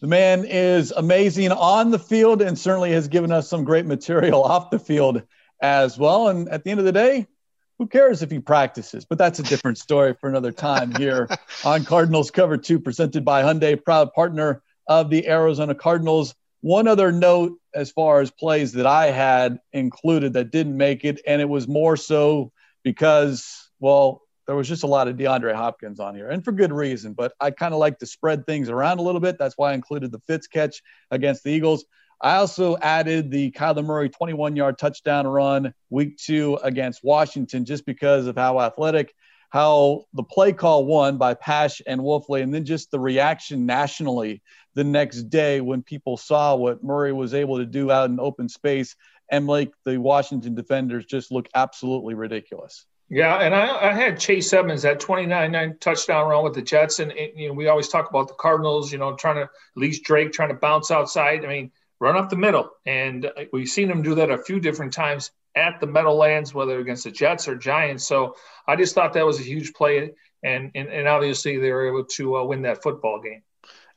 [0.00, 4.44] The man is amazing on the field and certainly has given us some great material
[4.44, 5.24] off the field
[5.60, 6.28] as well.
[6.28, 7.26] And at the end of the day,
[7.78, 9.04] who cares if he practices?
[9.04, 11.28] But that's a different story for another time here
[11.64, 16.34] on Cardinals Cover 2, presented by Hyundai, proud partner of the Arizona Cardinals.
[16.60, 21.20] One other note as far as plays that I had included that didn't make it,
[21.26, 26.00] and it was more so because, well, there was just a lot of DeAndre Hopkins
[26.00, 27.12] on here, and for good reason.
[27.12, 29.38] But I kind of like to spread things around a little bit.
[29.38, 31.84] That's why I included the Fitz catch against the Eagles.
[32.20, 37.86] I also added the Kyler Murray 21 yard touchdown run week two against Washington just
[37.86, 39.14] because of how athletic,
[39.50, 44.42] how the play call won by Pasch and Wolfley, and then just the reaction nationally
[44.74, 48.48] the next day when people saw what Murray was able to do out in open
[48.48, 48.96] space
[49.30, 52.84] and make the Washington defenders just look absolutely ridiculous.
[53.10, 57.10] Yeah, and I, I had Chase Edmonds that 29-9 touchdown run with the Jets, and
[57.12, 60.04] it, you know we always talk about the Cardinals, you know, trying to at least
[60.04, 61.42] Drake trying to bounce outside.
[61.44, 64.92] I mean, run up the middle, and we've seen him do that a few different
[64.92, 68.06] times at the Meadowlands, whether against the Jets or Giants.
[68.06, 71.88] So I just thought that was a huge play, and and, and obviously they were
[71.88, 73.42] able to uh, win that football game.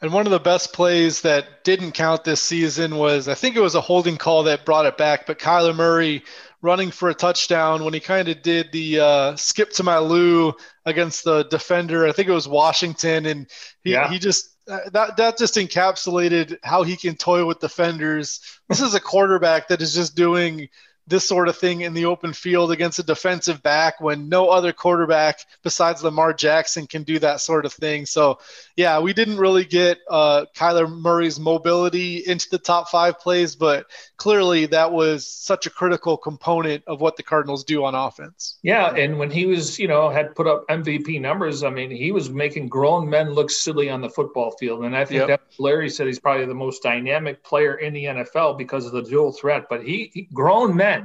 [0.01, 3.61] And one of the best plays that didn't count this season was I think it
[3.61, 6.23] was a holding call that brought it back, but Kyler Murray
[6.61, 10.53] running for a touchdown when he kind of did the uh, skip to my Lou
[10.85, 12.07] against the defender.
[12.07, 13.47] I think it was Washington, and
[13.83, 14.09] he, yeah.
[14.09, 18.39] he just uh, that that just encapsulated how he can toy with defenders.
[18.69, 20.69] This is a quarterback that is just doing
[21.07, 24.71] this sort of thing in the open field against a defensive back when no other
[24.71, 28.05] quarterback besides Lamar Jackson can do that sort of thing.
[28.05, 28.39] So,
[28.75, 33.87] yeah, we didn't really get uh, Kyler Murray's mobility into the top five plays, but
[34.17, 38.57] clearly that was such a critical component of what the Cardinals do on offense.
[38.61, 42.11] Yeah, and when he was, you know, had put up MVP numbers, I mean, he
[42.11, 45.27] was making grown men look silly on the football field, and I think yep.
[45.27, 49.03] that Larry said he's probably the most dynamic player in the NFL because of the
[49.03, 49.65] dual threat.
[49.69, 51.00] But he, he grown men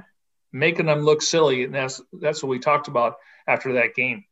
[0.58, 3.16] making them look silly, and that's that's what we talked about
[3.46, 4.24] after that game.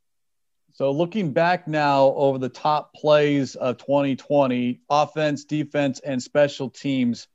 [0.73, 7.29] So looking back now over the top plays of 2020, offense, defense, and special teams,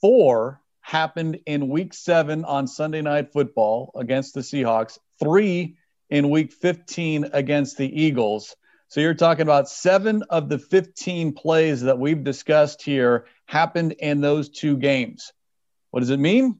[0.00, 5.76] four happened in week seven on Sunday Night Football against the Seahawks, three
[6.10, 8.54] in week 15 against the Eagles.
[8.88, 14.20] So you're talking about seven of the 15 plays that we've discussed here happened in
[14.20, 15.32] those two games.
[15.92, 16.58] What does it mean?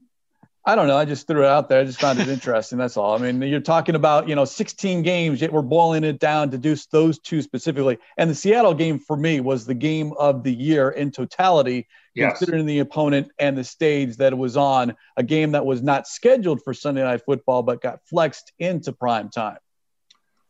[0.64, 0.96] I don't know.
[0.96, 1.80] I just threw it out there.
[1.80, 2.78] I just found it interesting.
[2.78, 3.14] That's all.
[3.14, 6.58] I mean, you're talking about, you know, 16 games, yet we're boiling it down to
[6.58, 7.98] do those two specifically.
[8.16, 12.38] And the Seattle game for me was the game of the year in totality, yes.
[12.38, 16.06] considering the opponent and the stage that it was on, a game that was not
[16.06, 19.58] scheduled for Sunday night football, but got flexed into prime time.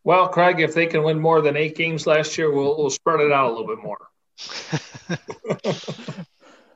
[0.05, 3.21] Well, Craig, if they can win more than eight games last year, we'll, we'll spread
[3.21, 4.09] it out a little bit more.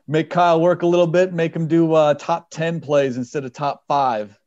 [0.06, 3.52] make Kyle work a little bit, make him do uh, top 10 plays instead of
[3.52, 4.38] top five.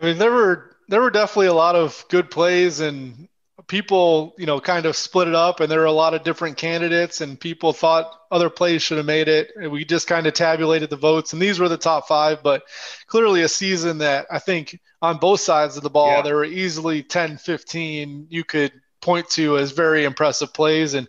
[0.00, 3.28] I mean, there were there were definitely a lot of good plays and
[3.68, 6.56] people, you know, kind of split it up and there were a lot of different
[6.56, 9.52] candidates and people thought other plays should have made it.
[9.54, 12.64] And we just kind of tabulated the votes and these were the top five, but
[13.06, 16.22] clearly a season that I think on both sides of the ball, yeah.
[16.22, 20.94] there were easily 10, 15 you could point to as very impressive plays.
[20.94, 21.06] And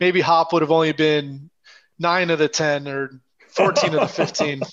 [0.00, 1.50] maybe Hop would have only been
[2.00, 4.62] nine of the 10 or 14 of the 15.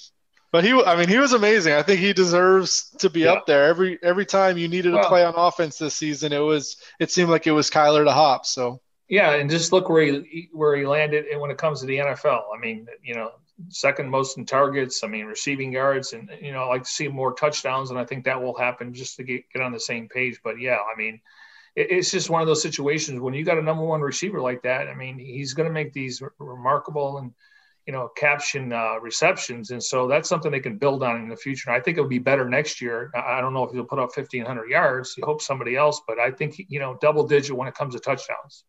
[0.49, 1.73] But he, I mean, he was amazing.
[1.73, 3.33] I think he deserves to be yeah.
[3.33, 3.65] up there.
[3.65, 7.29] Every every time you needed to play on offense this season, it was it seemed
[7.29, 8.45] like it was Kyler to Hop.
[8.45, 11.25] So yeah, and just look where he where he landed.
[11.25, 13.31] And when it comes to the NFL, I mean, you know,
[13.69, 15.03] second most in targets.
[15.03, 18.05] I mean, receiving yards, and you know, I like to see more touchdowns, and I
[18.05, 20.39] think that will happen just to get get on the same page.
[20.43, 21.19] But yeah, I mean,
[21.77, 24.87] it's just one of those situations when you got a number one receiver like that.
[24.87, 27.31] I mean, he's going to make these remarkable and
[27.87, 29.71] you know, caption uh, receptions.
[29.71, 31.71] And so that's something they can build on in the future.
[31.71, 33.09] I think it'll be better next year.
[33.15, 35.15] I don't know if he'll put up 1,500 yards.
[35.17, 38.01] You hope somebody else, but I think, you know, double digit when it comes to
[38.01, 38.65] touchdowns.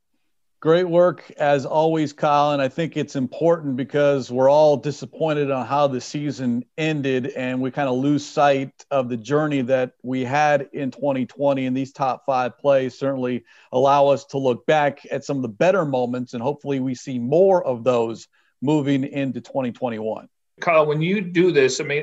[0.61, 2.51] Great work as always, Kyle.
[2.51, 7.61] And I think it's important because we're all disappointed on how the season ended and
[7.61, 11.67] we kind of lose sight of the journey that we had in 2020.
[11.67, 15.49] And these top five plays certainly allow us to look back at some of the
[15.49, 18.27] better moments and hopefully we see more of those
[18.61, 20.29] moving into 2021.
[20.61, 22.03] Kyle, when you do this, I mean,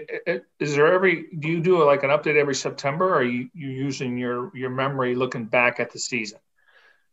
[0.62, 3.68] is there every do you do like an update every September, or are you you
[3.68, 6.40] using your your memory looking back at the season?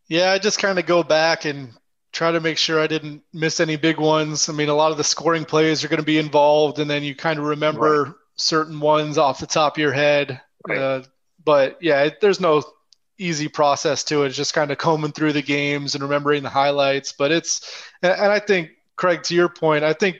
[0.08, 1.72] Yeah, I just kind of go back and
[2.12, 4.48] try to make sure I didn't miss any big ones.
[4.48, 7.02] I mean, a lot of the scoring plays are going to be involved, and then
[7.02, 8.14] you kind of remember right.
[8.36, 10.40] certain ones off the top of your head.
[10.68, 10.78] Right.
[10.78, 11.02] Uh,
[11.44, 12.62] but yeah, it, there's no
[13.18, 14.26] easy process to it.
[14.26, 17.12] It's just kind of combing through the games and remembering the highlights.
[17.12, 20.18] But it's, and, and I think, Craig, to your point, I think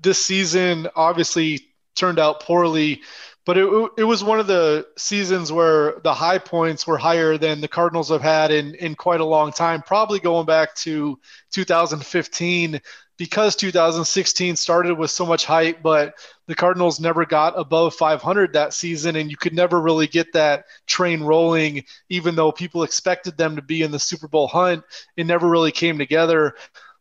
[0.00, 1.60] this season obviously
[1.96, 3.00] turned out poorly
[3.44, 7.60] but it, it was one of the seasons where the high points were higher than
[7.60, 11.18] the Cardinals have had in, in quite a long time, probably going back to
[11.52, 12.80] 2015
[13.20, 16.14] because 2016 started with so much hype, but
[16.46, 20.64] the Cardinals never got above 500 that season, and you could never really get that
[20.86, 24.84] train rolling, even though people expected them to be in the Super Bowl hunt.
[25.18, 26.54] It never really came together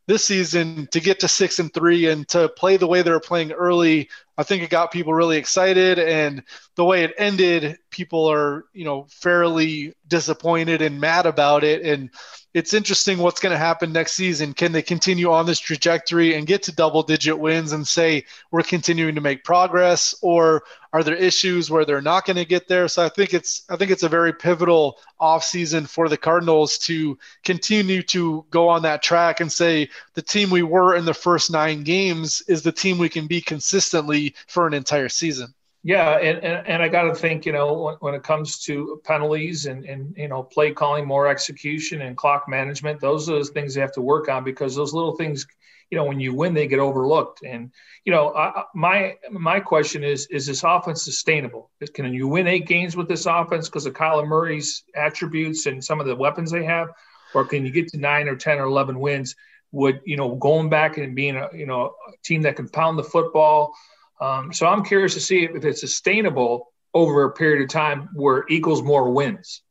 [0.08, 3.20] this season to get to six and three and to play the way they were
[3.20, 4.10] playing early.
[4.40, 6.44] I think it got people really excited, and
[6.76, 11.82] the way it ended, people are you know fairly disappointed and mad about it.
[11.86, 12.10] And
[12.54, 14.54] it's interesting what's going to happen next season.
[14.54, 18.64] Can they continue on this trajectory and get to double digit wins and say we're
[18.64, 22.88] continuing to make progress, or are there issues where they're not going to get there?
[22.88, 27.20] So I think it's I think it's a very pivotal offseason for the Cardinals to
[27.44, 31.50] continue to go on that track and say the team we were in the first
[31.50, 35.54] nine games is the team we can be consistently for an entire season.
[35.82, 39.02] Yeah, and, and, and I got to think, you know, when, when, it comes to
[39.06, 43.46] penalties and, and, you know, play calling, more execution and clock management, those are the
[43.46, 45.48] things they have to work on because those little things,
[45.90, 47.42] you know, when you win, they get overlooked.
[47.44, 47.72] And,
[48.04, 51.72] you know, I, my my question is, is this offense sustainable?
[51.94, 56.02] Can you win eight games with this offense because of Kyler Murray's attributes and some
[56.02, 56.90] of the weapons they have?
[57.34, 59.36] Or can you get to nine or 10 or 11 wins?
[59.72, 62.98] Would, you know, going back and being a, you know, a team that can pound
[62.98, 63.74] the football–
[64.20, 68.46] um, so I'm curious to see if it's sustainable over a period of time where
[68.50, 69.62] equals more wins.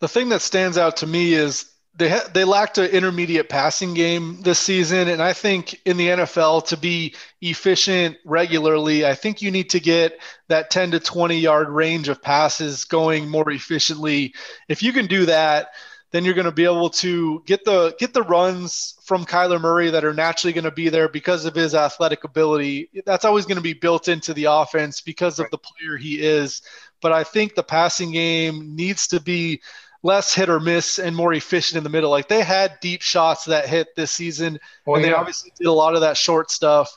[0.00, 3.94] The thing that stands out to me is they ha- they lacked an intermediate passing
[3.94, 9.40] game this season, and I think in the NFL to be efficient regularly, I think
[9.40, 14.34] you need to get that 10 to 20 yard range of passes going more efficiently.
[14.68, 15.68] If you can do that,
[16.10, 19.90] then you're going to be able to get the get the runs from Kyler Murray
[19.90, 22.88] that are naturally going to be there because of his athletic ability.
[23.04, 26.62] That's always going to be built into the offense because of the player he is.
[27.02, 29.60] But I think the passing game needs to be
[30.02, 32.10] less hit or miss and more efficient in the middle.
[32.10, 35.10] Like they had deep shots that hit this season, oh, and yeah.
[35.10, 36.96] they obviously did a lot of that short stuff.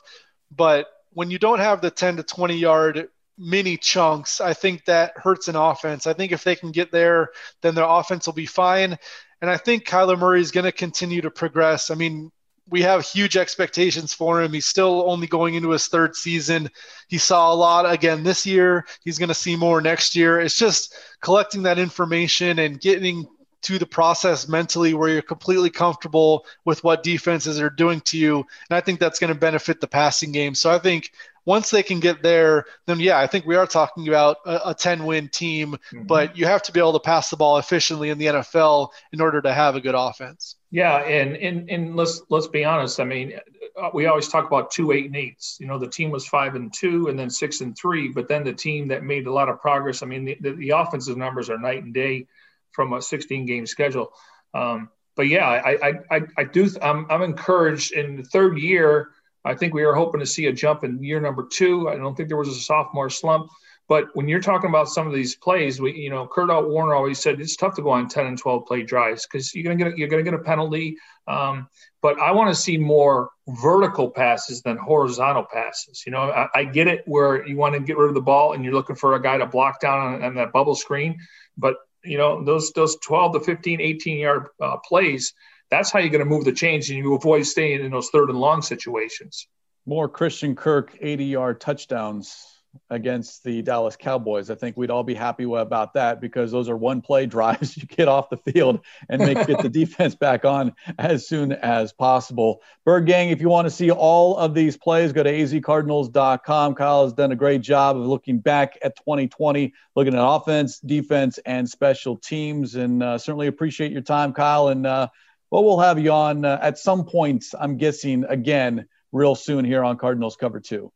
[0.50, 5.12] But when you don't have the 10 to 20 yard mini chunks, I think that
[5.16, 6.06] hurts an offense.
[6.06, 8.98] I think if they can get there, then their offense will be fine.
[9.40, 11.90] And I think Kyler Murray is going to continue to progress.
[11.90, 12.30] I mean,
[12.70, 14.52] we have huge expectations for him.
[14.52, 16.68] He's still only going into his third season.
[17.08, 18.84] He saw a lot again this year.
[19.04, 20.40] He's going to see more next year.
[20.40, 23.26] It's just collecting that information and getting
[23.60, 28.36] to the process mentally where you're completely comfortable with what defenses are doing to you.
[28.36, 30.54] And I think that's going to benefit the passing game.
[30.54, 31.12] So I think
[31.48, 34.74] once they can get there, then yeah, I think we are talking about a, a
[34.74, 36.02] 10 win team, mm-hmm.
[36.02, 39.22] but you have to be able to pass the ball efficiently in the NFL in
[39.22, 40.56] order to have a good offense.
[40.70, 40.98] Yeah.
[40.98, 43.00] And, and, and let's, let's be honest.
[43.00, 43.40] I mean,
[43.80, 46.54] uh, we always talk about two, eight and eights, you know, the team was five
[46.54, 49.48] and two and then six and three, but then the team that made a lot
[49.48, 50.02] of progress.
[50.02, 52.26] I mean, the, the, the offensive numbers are night and day
[52.72, 54.12] from a 16 game schedule.
[54.52, 59.12] Um, but yeah, I, I, I, I do, I'm, I'm encouraged in the third year,
[59.48, 61.88] I think we are hoping to see a jump in year number two.
[61.88, 63.50] I don't think there was a sophomore slump.
[63.88, 67.18] But when you're talking about some of these plays, we, you know, Kurt Warner always
[67.18, 69.96] said it's tough to go on 10 and 12 play drives because you're gonna get
[69.96, 70.98] you're gonna get a penalty.
[71.26, 71.68] Um,
[72.02, 76.04] but I want to see more vertical passes than horizontal passes.
[76.04, 78.52] You know, I, I, get it where you want to get rid of the ball
[78.52, 81.18] and you're looking for a guy to block down on, on that bubble screen.
[81.56, 85.32] But you know, those those 12 to 15, 18 yard uh, plays,
[85.70, 88.30] that's how you're going to move the chains and you avoid staying in those third
[88.30, 89.46] and long situations.
[89.86, 92.58] More Christian Kirk 80 yard touchdowns
[92.90, 94.50] against the Dallas Cowboys.
[94.50, 97.76] I think we'd all be happy about that because those are one play drives.
[97.76, 101.92] You get off the field and make get the defense back on as soon as
[101.92, 102.62] possible.
[102.84, 106.74] Bird Gang, if you want to see all of these plays, go to azcardinals.com.
[106.74, 111.38] Kyle has done a great job of looking back at 2020, looking at offense, defense,
[111.46, 112.74] and special teams.
[112.74, 114.68] And uh, certainly appreciate your time, Kyle.
[114.68, 115.08] And uh,
[115.50, 119.82] well, we'll have you on uh, at some point, I'm guessing, again, real soon here
[119.84, 120.92] on Cardinals Cover 2.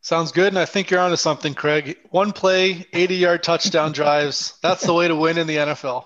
[0.00, 0.48] Sounds good.
[0.48, 1.96] And I think you're onto something, Craig.
[2.10, 4.58] One play, 80 yard touchdown drives.
[4.62, 6.04] That's the way to win in the NFL.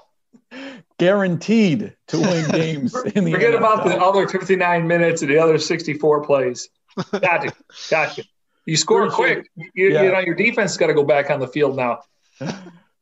[0.98, 3.58] Guaranteed to win games in the Forget NFL.
[3.58, 6.68] about the other 59 minutes and the other 64 plays.
[7.12, 7.52] Gotcha.
[7.90, 8.24] Gotcha.
[8.66, 9.70] You score Appreciate quick.
[9.74, 10.02] You, Yeah.
[10.02, 12.00] you know, your defense got to go back on the field now.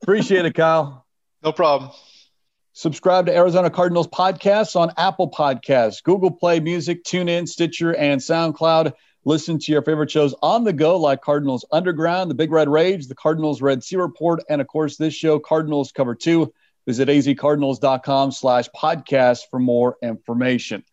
[0.02, 1.06] Appreciate it, Kyle.
[1.42, 1.90] No problem.
[2.78, 8.92] Subscribe to Arizona Cardinals podcasts on Apple Podcasts, Google Play Music, TuneIn, Stitcher, and SoundCloud.
[9.24, 13.06] Listen to your favorite shows on the go, like Cardinals Underground, The Big Red Rage,
[13.06, 16.52] the Cardinals Red Sea Report, and of course, this show, Cardinals Cover 2.
[16.84, 20.84] Visit azcardinals.com slash podcast for more information.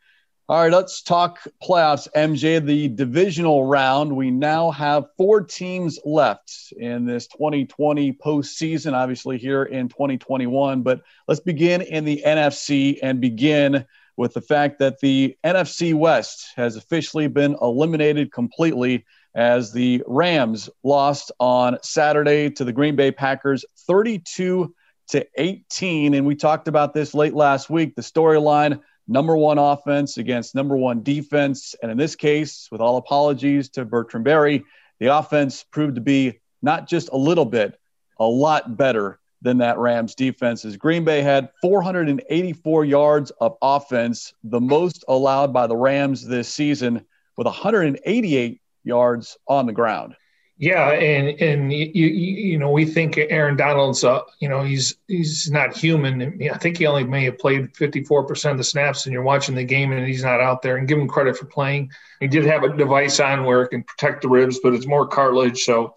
[0.50, 2.10] All right, let's talk playoffs.
[2.18, 4.14] MJ, the divisional round.
[4.14, 10.82] We now have four teams left in this 2020 postseason, obviously here in 2021.
[10.82, 13.86] But let's begin in the NFC and begin
[14.18, 20.70] with the fact that the NFC West has officially been eliminated completely as the Rams
[20.84, 24.76] lost on Saturday to the Green Bay Packers 32
[25.08, 26.14] to 18.
[26.14, 27.96] And we talked about this late last week.
[27.96, 31.76] The storyline number one offense against number one defense.
[31.82, 34.64] And in this case, with all apologies to Bertrand Berry,
[35.00, 37.80] the offense proved to be not just a little bit,
[38.20, 40.64] a lot better than that Rams defense.
[40.64, 46.48] As Green Bay had 484 yards of offense, the most allowed by the Rams this
[46.48, 50.16] season, with 188 yards on the ground.
[50.58, 55.50] Yeah, and and you you, know we think Aaron Donald's uh you know he's he's
[55.50, 56.40] not human.
[56.52, 59.64] I think he only may have played 54% of the snaps, and you're watching the
[59.64, 60.78] game and he's not out there.
[60.78, 61.90] And give him credit for playing.
[62.20, 65.08] He did have a device on where it can protect the ribs, but it's more
[65.08, 65.96] cartilage, so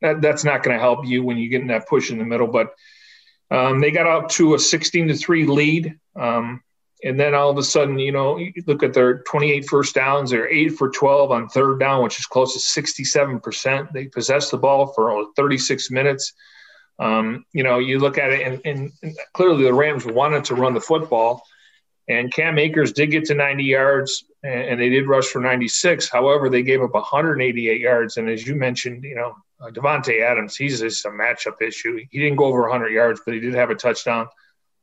[0.00, 2.24] that, that's not going to help you when you get in that push in the
[2.24, 2.46] middle.
[2.46, 2.74] But
[3.50, 5.98] um, they got out to a 16 to three lead.
[6.14, 6.62] Um,
[7.04, 10.30] and then all of a sudden, you know, you look at their 28 first downs,
[10.30, 13.92] they're eight for 12 on third down, which is close to 67%.
[13.92, 16.32] They possess the ball for 36 minutes.
[16.98, 20.56] Um, you know, you look at it, and, and, and clearly the Rams wanted to
[20.56, 21.42] run the football.
[22.08, 26.08] And Cam Akers did get to 90 yards, and, and they did rush for 96.
[26.08, 28.16] However, they gave up 188 yards.
[28.16, 32.00] And as you mentioned, you know, uh, Davante Adams, he's just a matchup issue.
[32.10, 34.28] He didn't go over 100 yards, but he did have a touchdown.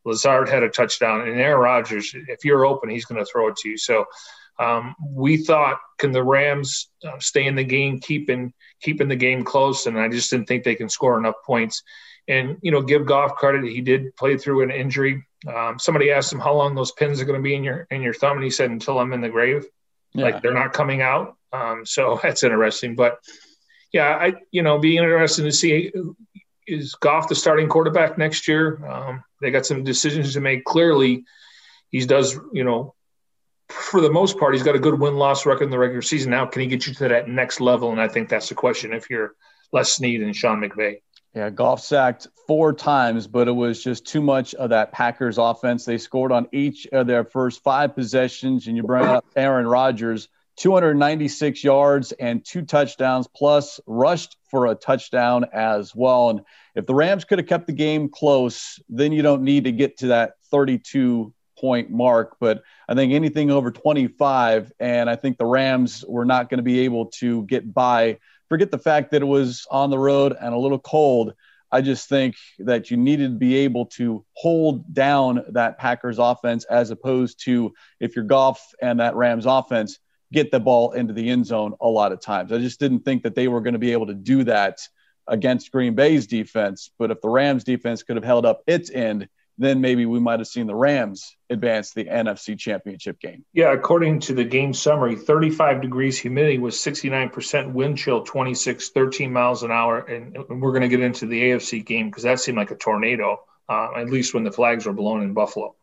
[0.06, 3.58] Lazard had a touchdown, and Aaron Rodgers, if you're open, he's going to throw it
[3.58, 3.78] to you.
[3.78, 4.06] So
[4.60, 9.44] um, we thought, can the Rams uh, stay in the game, keeping keeping the game
[9.44, 9.86] close?
[9.86, 11.84] And I just didn't think they can score enough points.
[12.28, 15.26] And you know, give Goff credit; he did play through an injury.
[15.48, 18.02] Um, somebody asked him how long those pins are going to be in your in
[18.02, 19.66] your thumb, and he said, "Until I'm in the grave."
[20.14, 20.26] Yeah.
[20.26, 21.36] Like they're not coming out.
[21.52, 22.96] Um, so that's interesting.
[22.96, 23.20] But
[23.92, 25.92] yeah, I you know, be interesting to see
[26.68, 28.86] is Goff the starting quarterback next year.
[28.86, 30.64] Um, they got some decisions to make.
[30.66, 31.24] Clearly,
[31.90, 32.94] he does you know,
[33.70, 36.32] for the most part, he's got a good win loss record in the regular season.
[36.32, 37.92] Now, can he get you to that next level?
[37.92, 38.94] And I think that's the question.
[38.94, 39.36] If you're
[39.72, 41.02] Les Snead and Sean McVay.
[41.36, 45.84] Yeah, Goff sacked four times, but it was just too much of that Packers offense.
[45.84, 50.30] They scored on each of their first five possessions, and you bring up Aaron Rodgers,
[50.58, 56.30] 296 yards and two touchdowns, plus rushed for a touchdown as well.
[56.30, 56.42] And
[56.76, 59.98] if the Rams could have kept the game close, then you don't need to get
[59.98, 62.38] to that 32 point mark.
[62.40, 66.64] But I think anything over 25, and I think the Rams were not going to
[66.64, 68.20] be able to get by.
[68.50, 71.34] Forget the fact that it was on the road and a little cold.
[71.72, 76.64] I just think that you needed to be able to hold down that Packers offense
[76.66, 80.00] as opposed to if you're Goff and that Rams offense
[80.36, 82.52] get the ball into the end zone a lot of times.
[82.52, 84.80] I just didn't think that they were going to be able to do that
[85.28, 86.92] against Green Bay's defense.
[87.00, 90.42] But if the Rams defense could have held up its end, then maybe we might
[90.42, 93.46] have seen the Rams advance the NFC championship game.
[93.54, 99.32] Yeah, according to the game summary, 35 degrees humidity was 69%, wind chill 26, 13
[99.32, 100.00] miles an hour.
[100.00, 103.40] And we're going to get into the AFC game because that seemed like a tornado,
[103.70, 105.76] uh, at least when the flags were blown in Buffalo.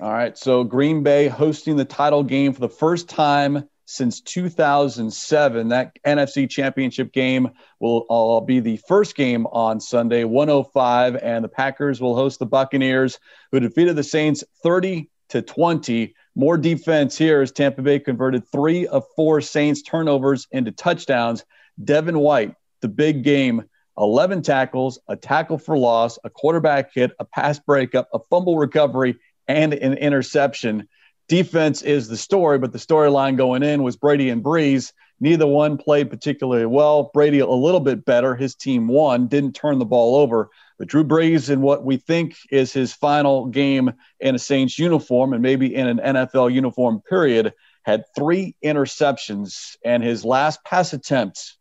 [0.00, 0.36] All right.
[0.36, 5.68] So Green Bay hosting the title game for the first time since 2007.
[5.68, 7.48] That NFC championship game
[7.80, 12.44] will uh, be the first game on Sunday, 105, and the Packers will host the
[12.44, 13.18] Buccaneers,
[13.50, 16.14] who defeated the Saints 30 to 20.
[16.34, 21.42] More defense here as Tampa Bay converted three of four Saints turnovers into touchdowns.
[21.82, 23.64] Devin White, the big game
[23.96, 29.16] 11 tackles, a tackle for loss, a quarterback hit, a pass breakup, a fumble recovery,
[29.48, 30.88] and an interception.
[31.28, 34.92] Defense is the story, but the storyline going in was Brady and Brees.
[35.20, 37.10] Neither one played particularly well.
[37.12, 38.34] Brady a little bit better.
[38.34, 40.48] His team won, didn't turn the ball over.
[40.78, 45.32] But Drew Brees, in what we think is his final game in a Saints uniform
[45.32, 47.52] and maybe in an NFL uniform period,
[47.82, 51.56] had three interceptions and his last pass attempt,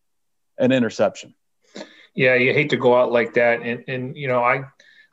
[0.57, 1.33] an interception.
[2.13, 3.61] Yeah, you hate to go out like that.
[3.61, 4.65] And, and you know, I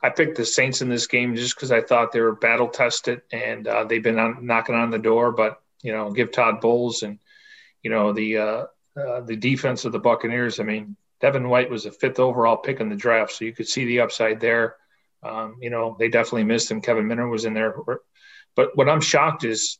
[0.05, 3.23] I picked the Saints in this game just because I thought they were battle tested
[3.31, 5.31] and uh, they've been on, knocking on the door.
[5.31, 7.17] But you know, give Todd Bowles and
[7.81, 8.63] you know the uh,
[8.95, 10.59] uh, the defense of the Buccaneers.
[10.59, 13.67] I mean, Devin White was a fifth overall pick in the draft, so you could
[13.67, 14.75] see the upside there.
[15.23, 16.81] Um, you know, they definitely missed him.
[16.81, 17.75] Kevin Minter was in there,
[18.55, 19.79] but what I'm shocked is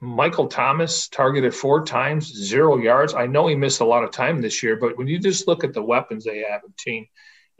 [0.00, 3.12] Michael Thomas targeted four times, zero yards.
[3.12, 5.64] I know he missed a lot of time this year, but when you just look
[5.64, 7.06] at the weapons they have in team,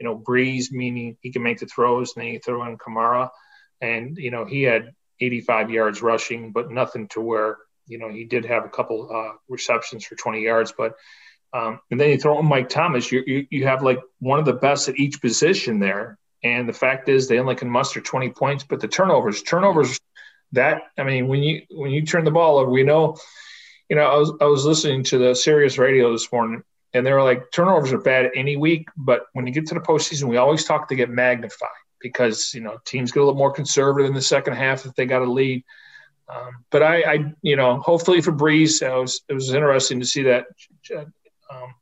[0.03, 3.29] you know, Brees, meaning he can make the throws, and then you throw in Kamara,
[3.79, 4.91] and you know he had
[5.21, 7.55] 85 yards rushing, but nothing to where
[7.87, 10.95] you know he did have a couple uh, receptions for 20 yards, but
[11.53, 14.45] um, and then you throw in Mike Thomas, you, you you have like one of
[14.45, 16.17] the best at each position there.
[16.43, 20.01] And the fact is, they only can muster 20 points, but the turnovers, turnovers
[20.51, 23.15] that I mean, when you when you turn the ball over, we know,
[23.87, 26.61] you know, I was I was listening to the Sirius radio this morning,
[26.93, 29.79] and they were like, turnovers are bad any week, but when you get to the
[29.79, 31.69] postseason, we always talk to get magnified
[31.99, 35.05] because you know teams get a little more conservative in the second half if they
[35.05, 35.63] got a lead.
[36.29, 40.05] Um, but I, I, you know, hopefully for Brees, it was it was interesting to
[40.05, 40.45] see that
[41.49, 41.73] um,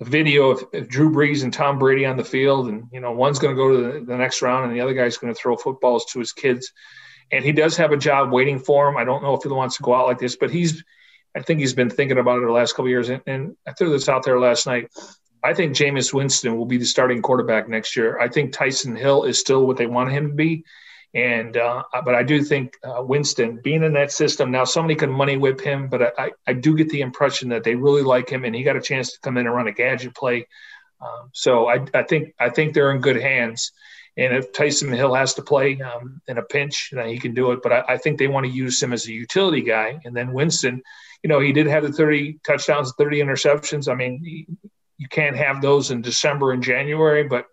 [0.00, 3.38] video of, of, Drew Brees and Tom Brady on the field, and you know, one's
[3.38, 5.56] going to go to the, the next round, and the other guy's going to throw
[5.56, 6.72] footballs to his kids
[7.32, 8.96] and he does have a job waiting for him.
[8.96, 10.82] I don't know if he wants to go out like this, but he's,
[11.36, 13.08] I think he's been thinking about it the last couple years.
[13.08, 14.90] And, and, I threw this out there last night.
[15.42, 18.18] I think Jameis Winston will be the starting quarterback next year.
[18.18, 20.64] I think Taysom Hill is still what they want him to be.
[21.12, 25.10] And, uh, but I do think uh, Winston being in that system now, somebody can
[25.10, 28.44] money whip him, but I, I do get the impression that they really like him
[28.44, 30.46] and he got a chance to come in and run a gadget play.
[31.00, 33.72] Um, so I, I think, I think they're in good hands.
[34.20, 37.52] And if Taysom Hill has to play um, in a pinch, then he can do
[37.52, 37.62] it.
[37.62, 39.98] But I, I, think they want to use him as a utility guy.
[40.04, 40.82] And then Winston,
[41.22, 43.90] you know, he did have the 30 touchdowns, 30 interceptions.
[43.90, 44.46] I mean, he,
[44.98, 47.46] you can't have those in December and January, but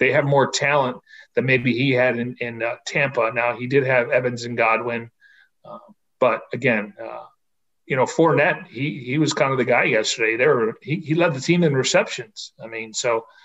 [0.00, 0.96] they have more talent
[1.36, 3.30] than maybe he had in, in uh, Tampa.
[3.32, 5.12] Now, he did have Evans and Godwin.
[5.64, 5.78] Uh,
[6.18, 7.26] but again, uh,
[7.86, 10.36] you know, Fournette, he, he was kind of the guy yesterday.
[10.36, 12.52] There, he, he led the team in receptions.
[12.60, 13.26] I mean, so–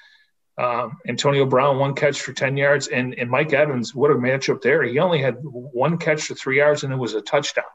[0.58, 2.88] um, Antonio Brown, one catch for 10 yards.
[2.88, 4.84] And, and Mike Evans, what a matchup there.
[4.84, 7.66] He only had one catch for three yards, and it was a touchdown.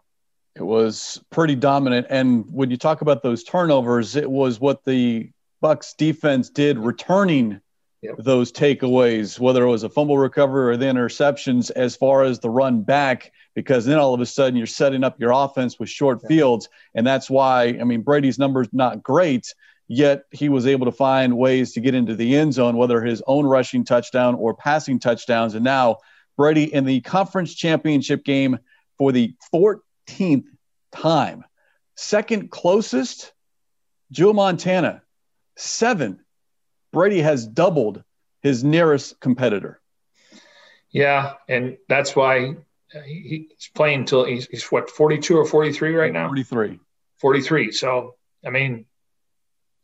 [0.56, 2.06] It was pretty dominant.
[2.10, 5.30] And when you talk about those turnovers, it was what the
[5.62, 7.60] Bucs defense did returning
[8.02, 8.16] yep.
[8.18, 12.50] those takeaways, whether it was a fumble recovery or the interceptions, as far as the
[12.50, 16.26] run back, because then all of a sudden you're setting up your offense with short
[16.26, 16.68] fields.
[16.94, 19.54] And that's why, I mean, Brady's numbers not great,
[19.90, 23.24] yet he was able to find ways to get into the end zone, whether his
[23.26, 25.56] own rushing touchdown or passing touchdowns.
[25.56, 25.96] And now
[26.36, 28.60] Brady in the conference championship game
[28.98, 30.44] for the 14th
[30.92, 31.44] time.
[31.96, 33.32] Second closest,
[34.12, 35.02] Joe Montana,
[35.56, 36.20] seven.
[36.92, 38.04] Brady has doubled
[38.42, 39.80] his nearest competitor.
[40.92, 42.54] Yeah, and that's why
[43.04, 46.28] he's playing until he's, he's what 42 or 43 right now.
[46.28, 46.78] 43.
[47.18, 47.72] 43.
[47.72, 48.14] So
[48.46, 48.86] I mean,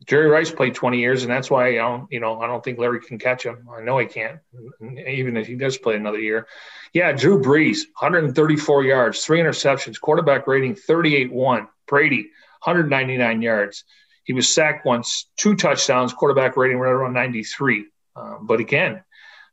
[0.04, 2.78] Jerry Rice played 20 years, and that's why I don't, you know, I don't think
[2.78, 3.68] Larry can catch him.
[3.74, 4.38] I know he can't,
[4.80, 6.46] even if he does play another year.
[6.92, 11.66] Yeah, Drew Brees, 134 yards, three interceptions, quarterback rating 38-1.
[11.86, 12.30] Brady,
[12.62, 13.84] 199 yards.
[14.24, 17.86] He was sacked once, two touchdowns, quarterback rating right around 93.
[18.16, 19.02] Um, but again,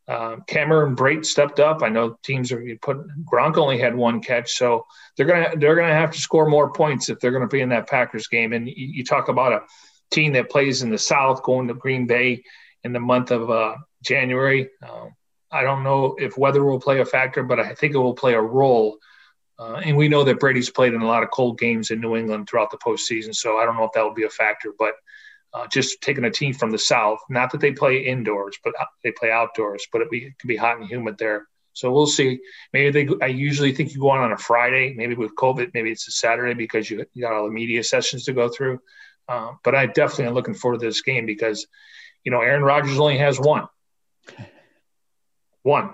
[0.07, 1.81] um, Cameron Brate stepped up.
[1.81, 4.85] I know teams are put Gronk only had one catch, so
[5.15, 7.87] they're gonna they're gonna have to score more points if they're gonna be in that
[7.87, 8.51] Packers game.
[8.51, 9.61] And you, you talk about a
[10.13, 12.43] team that plays in the South going to Green Bay
[12.83, 14.69] in the month of uh, January.
[14.81, 15.15] Um,
[15.51, 18.33] I don't know if weather will play a factor, but I think it will play
[18.33, 18.97] a role.
[19.59, 22.15] Uh, and we know that Brady's played in a lot of cold games in New
[22.15, 24.73] England throughout the postseason, so I don't know if that will be a factor.
[24.77, 24.95] But
[25.53, 29.11] uh, just taking a team from the South, not that they play indoors, but they
[29.11, 31.47] play outdoors, but it, be, it can be hot and humid there.
[31.73, 32.39] So we'll see.
[32.71, 33.13] Maybe they.
[33.21, 34.93] I usually think you go on on a Friday.
[34.95, 38.25] Maybe with COVID, maybe it's a Saturday because you, you got all the media sessions
[38.25, 38.79] to go through.
[39.27, 41.67] Uh, but I definitely am looking forward to this game because,
[42.23, 43.67] you know, Aaron Rodgers only has one.
[45.63, 45.93] One.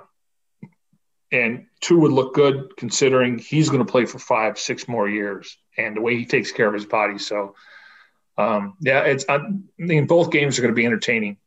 [1.32, 5.58] And two would look good considering he's going to play for five, six more years
[5.78, 7.20] and the way he takes care of his body.
[7.20, 7.56] So
[8.40, 9.40] um, yeah, it's I
[9.78, 11.38] mean both games are going to be entertaining.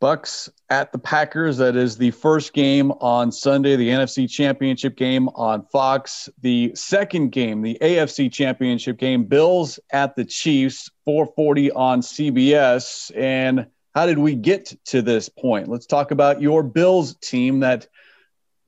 [0.00, 1.56] Bucs at the Packers.
[1.58, 6.28] That is the first game on Sunday, the NFC Championship game on Fox.
[6.42, 13.10] The second game, the AFC Championship game, Bills at the Chiefs, 440 on CBS.
[13.16, 15.68] And how did we get to this point?
[15.68, 17.88] Let's talk about your Bills team that,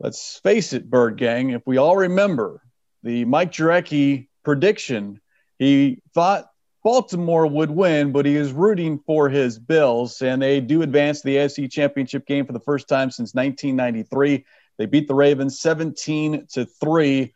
[0.00, 2.62] let's face it, Bird Gang, if we all remember
[3.02, 5.20] the Mike Jurecki prediction,
[5.58, 6.50] he thought
[6.88, 11.36] Baltimore would win, but he is rooting for his Bills, and they do advance the
[11.36, 14.46] AFC Championship game for the first time since 1993.
[14.78, 17.34] They beat the Ravens 17 to 3.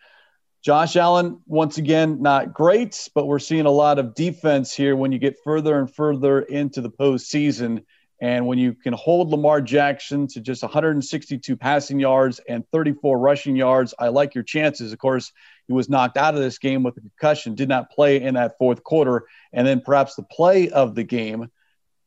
[0.63, 5.13] Josh Allen, once again, not great, but we're seeing a lot of defense here when
[5.13, 7.85] you get further and further into the postseason.
[8.23, 13.57] And when you can hold Lamar Jackson to just 162 passing yards and 34 rushing
[13.57, 14.95] yards, I like your chances.
[14.95, 15.31] Of course,
[15.67, 18.59] he was knocked out of this game with a concussion, did not play in that
[18.59, 19.25] fourth quarter.
[19.53, 21.51] And then perhaps the play of the game,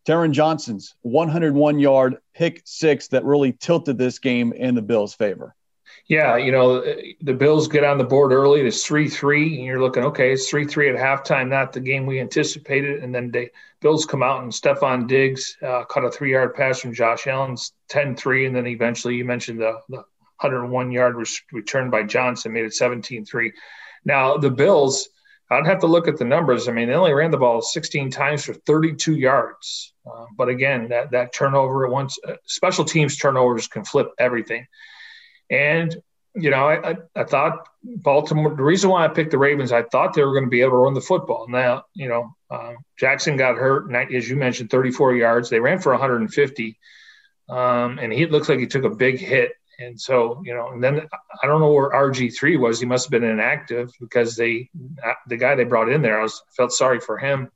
[0.06, 5.56] Taron Johnson's 101 yard pick six that really tilted this game in the Bills' favor.
[6.08, 6.82] Yeah, you know,
[7.22, 8.62] the Bills get on the board early.
[8.62, 12.06] It's 3 3, and you're looking, okay, it's 3 3 at halftime, not the game
[12.06, 13.04] we anticipated.
[13.04, 13.50] And then the
[13.82, 17.74] Bills come out, and Stefon Diggs uh, caught a three yard pass from Josh Allen's
[17.90, 18.46] 10 3.
[18.46, 20.04] And then eventually, you mentioned the, the
[20.42, 21.16] 101 yard
[21.52, 23.54] return by Johnson made it 17 3.
[24.06, 25.10] Now, the Bills,
[25.50, 26.68] I'd have to look at the numbers.
[26.68, 29.94] I mean, they only ran the ball 16 times for 32 yards.
[30.06, 34.68] Uh, but again, that, that turnover once, uh, special teams turnovers can flip everything.
[35.50, 35.96] And
[36.36, 38.54] you know, I, I, I, thought Baltimore.
[38.54, 40.72] The reason why I picked the Ravens, I thought they were going to be able
[40.72, 41.48] to run the football.
[41.48, 45.50] Now, you know, uh, Jackson got hurt, as you mentioned, 34 yards.
[45.50, 46.78] They ran for 150,
[47.50, 49.54] um, and he looks like he took a big hit.
[49.80, 51.02] And so, you know, and then
[51.44, 52.80] I don't know where RG three was.
[52.80, 54.70] He must have been inactive because they,
[55.28, 57.52] the guy they brought in there, I was felt sorry for him.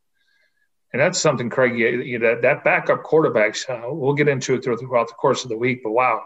[0.92, 1.78] And that's something, Craig.
[1.78, 3.70] You, you, that that backup quarterbacks.
[3.70, 5.82] Uh, we'll get into it throughout the course of the week.
[5.84, 6.24] But wow,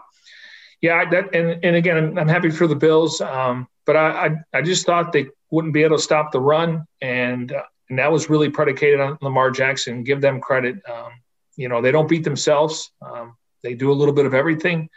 [0.80, 4.62] yeah, that, and, and again, I'm happy for the Bills, um, but I, I, I
[4.62, 8.30] just thought they wouldn't be able to stop the run, and uh, and that was
[8.30, 10.02] really predicated on Lamar Jackson.
[10.02, 10.76] Give them credit.
[10.90, 11.12] Um,
[11.56, 12.90] you know, they don't beat themselves.
[13.00, 14.88] Um, they do a little bit of everything.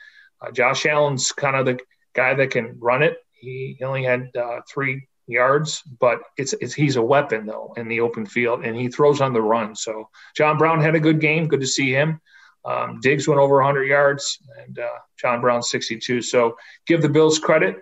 [0.42, 1.80] Uh, Josh Allen's kind of the
[2.14, 3.18] guy that can run it.
[3.32, 8.02] He, only had uh, three yards, but it's, it's he's a weapon though in the
[8.02, 9.76] open field, and he throws on the run.
[9.76, 11.48] So John Brown had a good game.
[11.48, 12.20] Good to see him.
[12.66, 14.88] Um, Diggs went over 100 yards, and uh,
[15.20, 16.22] John Brown 62.
[16.22, 17.78] So give the Bills credit,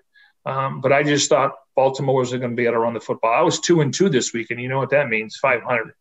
[0.45, 3.33] um, but I just thought Baltimore was going to be able to run the football.
[3.33, 5.93] I was two and two this week, and you know what that means 500.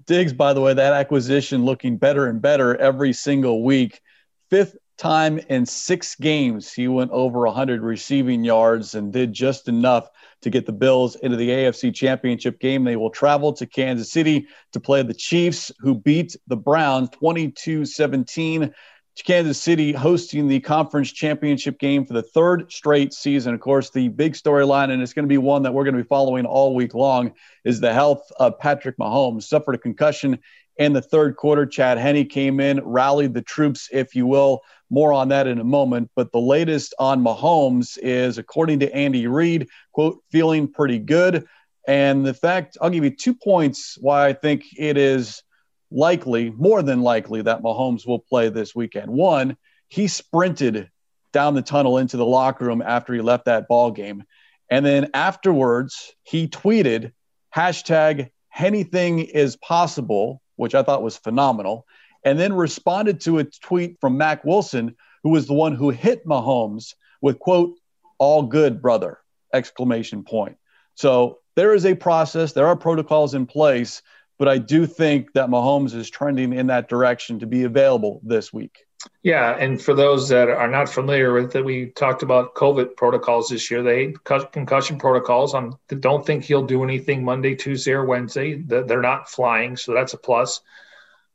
[0.06, 4.00] Diggs, by the way, that acquisition looking better and better every single week.
[4.50, 10.08] Fifth time in six games, he went over 100 receiving yards and did just enough
[10.42, 12.84] to get the Bills into the AFC Championship game.
[12.84, 17.84] They will travel to Kansas City to play the Chiefs, who beat the Browns 22
[17.84, 18.72] 17.
[19.24, 23.52] Kansas City hosting the conference championship game for the third straight season.
[23.52, 26.02] Of course, the big storyline, and it's going to be one that we're going to
[26.02, 27.32] be following all week long,
[27.64, 29.42] is the health of Patrick Mahomes.
[29.42, 30.38] Suffered a concussion
[30.78, 31.66] in the third quarter.
[31.66, 34.62] Chad Henne came in, rallied the troops, if you will.
[34.92, 36.10] More on that in a moment.
[36.14, 41.46] But the latest on Mahomes is, according to Andy Reid, quote, feeling pretty good.
[41.88, 45.42] And the fact, I'll give you two points why I think it is
[45.90, 49.10] likely, more than likely, that Mahomes will play this weekend.
[49.10, 49.56] One,
[49.88, 50.90] he sprinted
[51.32, 54.24] down the tunnel into the locker room after he left that ball game.
[54.68, 57.12] And then afterwards, he tweeted,
[57.56, 58.28] hashtag
[58.58, 61.86] anything is possible, which I thought was phenomenal
[62.24, 66.26] and then responded to a tweet from Mack Wilson, who was the one who hit
[66.26, 67.78] Mahomes with quote,
[68.18, 69.18] all good, brother,
[69.52, 70.56] exclamation point.
[70.94, 74.02] So there is a process, there are protocols in place,
[74.38, 78.52] but I do think that Mahomes is trending in that direction to be available this
[78.52, 78.84] week.
[79.22, 83.48] Yeah, and for those that are not familiar with it, we talked about COVID protocols
[83.48, 83.82] this year.
[83.82, 84.14] They
[84.52, 85.54] concussion protocols.
[85.54, 88.62] I don't think he'll do anything Monday, Tuesday, or Wednesday.
[88.62, 90.60] They're not flying, so that's a plus.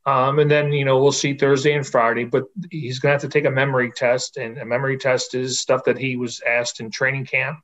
[0.08, 3.22] Um, and then, you know, we'll see Thursday and Friday, but he's going to have
[3.24, 4.38] to take a memory test.
[4.38, 7.60] And a memory test is stuff that he was asked in training camp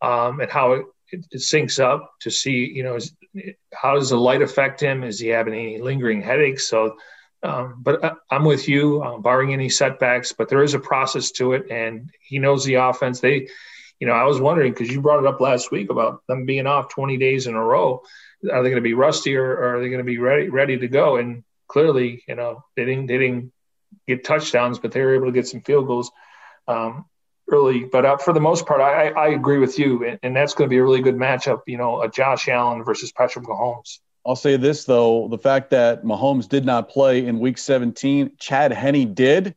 [0.00, 3.16] um, and how it, it, syncs up to see, you know, is,
[3.74, 5.02] how does the light affect him?
[5.02, 6.68] Is he having any lingering headaches?
[6.68, 6.96] So,
[7.42, 11.32] um, but uh, I'm with you, uh, barring any setbacks, but there is a process
[11.32, 11.68] to it.
[11.68, 13.18] And he knows the offense.
[13.18, 13.48] They,
[13.98, 16.68] you know, I was wondering because you brought it up last week about them being
[16.68, 18.02] off 20 days in a row.
[18.52, 20.78] Are they going to be rusty or, or are they going to be ready, ready
[20.78, 21.16] to go?
[21.16, 23.52] And clearly, you know, they didn't they didn't
[24.06, 26.10] get touchdowns, but they were able to get some field goals
[26.66, 27.06] um,
[27.50, 27.84] early.
[27.84, 30.68] But uh, for the most part, I, I agree with you, and, and that's going
[30.68, 31.62] to be a really good matchup.
[31.66, 33.98] You know, a Josh Allen versus Patrick Mahomes.
[34.26, 38.72] I'll say this though: the fact that Mahomes did not play in Week 17, Chad
[38.72, 39.54] Henne did,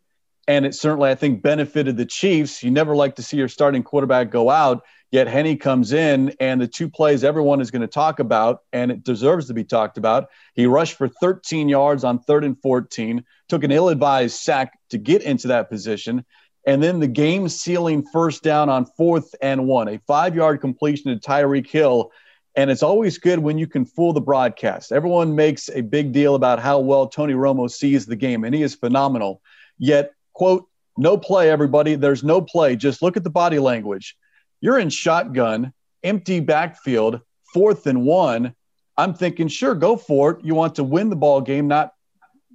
[0.48, 2.64] and it certainly I think benefited the Chiefs.
[2.64, 4.84] You never like to see your starting quarterback go out.
[5.12, 8.90] Yet Henne comes in, and the two plays everyone is going to talk about, and
[8.92, 10.30] it deserves to be talked about.
[10.54, 14.98] He rushed for 13 yards on third and 14, took an ill advised sack to
[14.98, 16.24] get into that position,
[16.66, 21.12] and then the game sealing first down on fourth and one, a five yard completion
[21.12, 22.12] to Tyreek Hill.
[22.56, 24.92] And it's always good when you can fool the broadcast.
[24.92, 28.62] Everyone makes a big deal about how well Tony Romo sees the game, and he
[28.62, 29.42] is phenomenal.
[29.78, 31.96] Yet, quote, no play, everybody.
[31.96, 32.76] There's no play.
[32.76, 34.18] Just look at the body language.
[34.62, 37.22] You're in shotgun, empty backfield,
[37.54, 38.56] fourth and one.
[38.98, 40.46] I'm thinking, sure, go for it.
[40.46, 41.94] You want to win the ball game, not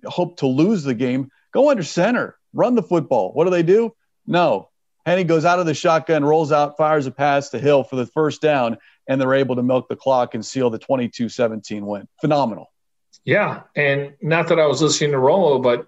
[0.04, 1.30] hope to lose the game.
[1.52, 3.32] Go under center, run the football.
[3.32, 3.94] What do they do?
[4.26, 4.70] No.
[5.04, 8.06] Henne goes out of the shotgun, rolls out, fires a pass to Hill for the
[8.06, 8.78] first down,
[9.08, 12.08] and they're able to milk the clock and seal the 22 17 win.
[12.20, 12.72] Phenomenal.
[13.24, 13.62] Yeah.
[13.74, 15.86] And not that I was listening to Romo, but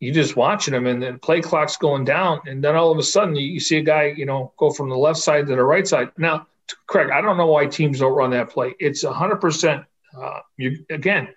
[0.00, 3.02] you just watching them and then play clock's going down and then all of a
[3.02, 5.62] sudden you, you, see a guy you know go from the left side to the
[5.62, 6.46] right side now
[6.86, 9.84] craig i don't know why teams don't run that play it's 100%
[10.20, 11.28] uh, you, again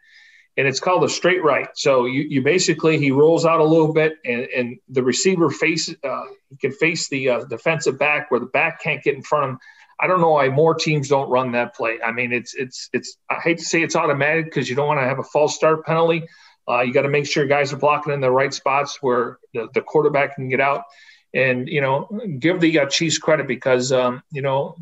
[0.57, 3.93] and it's called a straight right so you, you basically he rolls out a little
[3.93, 8.39] bit and, and the receiver face uh, he can face the uh, defensive back where
[8.39, 9.59] the back can't get in front of him
[10.01, 11.99] I don't know why more teams don't run that play.
[12.03, 13.17] I mean, it's it's it's.
[13.29, 15.85] I hate to say it's automatic because you don't want to have a false start
[15.85, 16.23] penalty,
[16.71, 19.67] uh, you got to make sure guys are blocking in the right spots where the,
[19.73, 20.85] the quarterback can get out.
[21.33, 22.09] And, you know,
[22.39, 24.75] give the uh, Chiefs credit because, um, you know,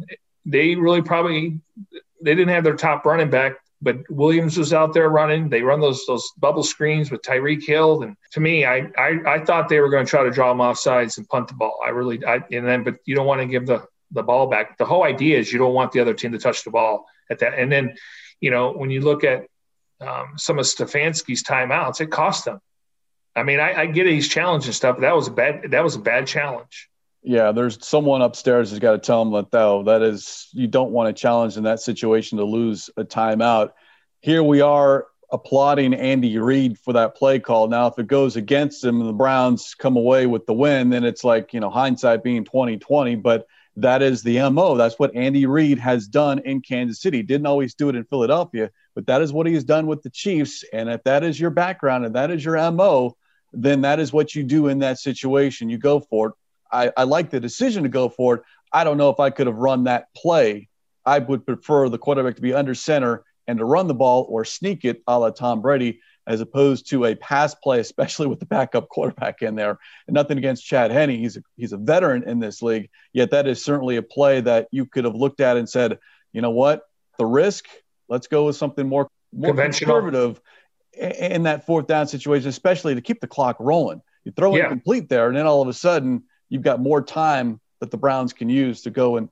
[0.45, 1.59] they really probably
[2.21, 5.49] they didn't have their top running back, but Williams was out there running.
[5.49, 9.45] They run those those bubble screens with Tyreek Hill, and to me, I I, I
[9.45, 11.79] thought they were going to try to draw them off sides and punt the ball.
[11.85, 14.77] I really, I and then but you don't want to give the the ball back.
[14.77, 17.39] The whole idea is you don't want the other team to touch the ball at
[17.39, 17.53] that.
[17.53, 17.95] And then,
[18.41, 19.45] you know, when you look at
[20.01, 22.61] um, some of Stefanski's timeouts, it cost them.
[23.35, 25.83] I mean, I, I get it, he's challenging stuff, but that was a bad that
[25.83, 26.89] was a bad challenge.
[27.21, 30.91] Yeah, there's someone upstairs who's got to tell him that though that is you don't
[30.91, 33.71] want to challenge in that situation to lose a timeout.
[34.21, 37.67] Here we are applauding Andy Reid for that play call.
[37.67, 41.03] Now, if it goes against him and the Browns come away with the win, then
[41.03, 43.15] it's like you know hindsight being 2020.
[43.15, 43.47] But
[43.81, 44.75] that is the mo.
[44.75, 47.21] That's what Andy Reid has done in Kansas City.
[47.23, 50.09] Didn't always do it in Philadelphia, but that is what he has done with the
[50.09, 50.63] Chiefs.
[50.73, 53.15] And if that is your background and that is your MO,
[53.53, 55.69] then that is what you do in that situation.
[55.69, 56.33] You go for it.
[56.71, 58.43] I, I like the decision to go for it.
[58.71, 60.69] I don't know if I could have run that play.
[61.05, 64.45] I would prefer the quarterback to be under center and to run the ball or
[64.45, 68.45] sneak it a la Tom Brady as opposed to a pass play, especially with the
[68.45, 69.77] backup quarterback in there.
[70.07, 71.09] And nothing against Chad Henne.
[71.09, 72.89] He's a, he's a veteran in this league.
[73.11, 75.99] Yet that is certainly a play that you could have looked at and said,
[76.31, 76.83] you know what?
[77.17, 77.65] The risk,
[78.09, 80.41] Let's go with something more, more conservative
[80.93, 84.01] in that fourth down situation, especially to keep the clock rolling.
[84.25, 87.61] You throw it complete there, and then all of a sudden you've got more time
[87.79, 89.29] that the Browns can use to go and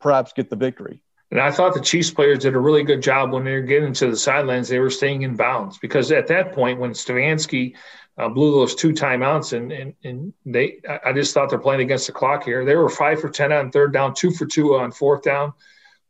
[0.00, 1.02] perhaps get the victory.
[1.30, 3.92] And I thought the Chiefs players did a really good job when they were getting
[3.94, 4.68] to the sidelines.
[4.68, 7.74] They were staying in bounds because at that point, when Stefanski
[8.18, 12.06] uh, blew those two timeouts, and and and they, I just thought they're playing against
[12.06, 12.64] the clock here.
[12.64, 15.52] They were five for ten on third down, two for two on fourth down.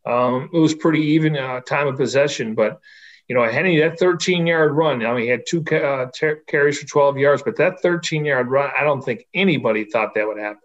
[0.05, 2.79] Um, it was pretty even uh, time of possession, but
[3.27, 5.05] you know, Henne that 13 yard run.
[5.05, 8.47] I mean, he had two uh, ter- carries for 12 yards, but that 13 yard
[8.47, 10.61] run, I don't think anybody thought that would happen.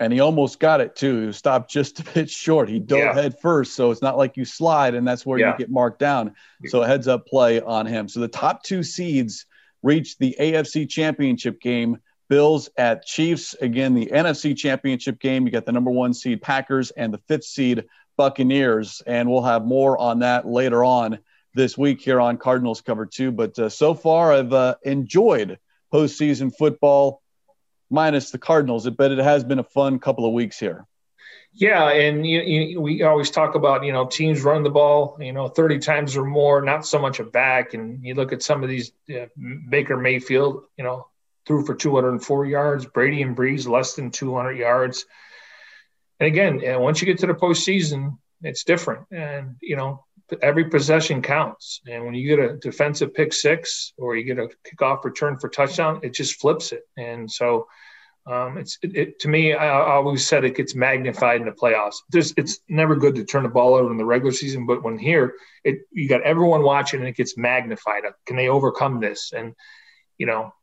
[0.00, 1.26] And he almost got it too.
[1.26, 2.68] He stopped just a bit short.
[2.68, 3.14] He dove yeah.
[3.14, 5.52] head first, so it's not like you slide, and that's where yeah.
[5.52, 6.34] you get marked down.
[6.66, 8.08] So a heads up play on him.
[8.08, 9.46] So the top two seeds
[9.82, 11.98] reached the AFC Championship game.
[12.28, 13.54] Bills at Chiefs.
[13.60, 15.46] Again, the NFC Championship game.
[15.46, 17.84] You got the number one seed Packers and the fifth seed
[18.16, 19.02] Buccaneers.
[19.06, 21.18] And we'll have more on that later on
[21.54, 23.30] this week here on Cardinals Cover 2.
[23.30, 25.58] But uh, so far, I've uh, enjoyed
[25.92, 27.22] postseason football
[27.94, 30.86] minus the Cardinals, but it has been a fun couple of weeks here.
[31.56, 35.32] Yeah, and you, you, we always talk about you know teams running the ball you
[35.32, 37.74] know 30 times or more, not so much a back.
[37.74, 39.26] And you look at some of these uh,
[39.68, 41.06] Baker Mayfield, you know,
[41.46, 42.86] threw for 204 yards.
[42.86, 45.06] Brady and Brees less than 200 yards.
[46.18, 49.06] And again, once you get to the postseason, it's different.
[49.10, 50.04] And, you know,
[50.42, 51.80] every possession counts.
[51.86, 55.48] And when you get a defensive pick six or you get a kickoff return for
[55.48, 56.82] touchdown, it just flips it.
[56.96, 57.66] And so
[58.26, 61.52] um, it's it, it, to me, I, I, always said it gets magnified in the
[61.52, 61.96] playoffs.
[62.08, 64.96] There's, it's never good to turn the ball over in the regular season, but when
[64.96, 68.04] here, it you got everyone watching and it gets magnified.
[68.24, 69.32] Can they overcome this?
[69.36, 69.54] And
[70.16, 70.54] you know,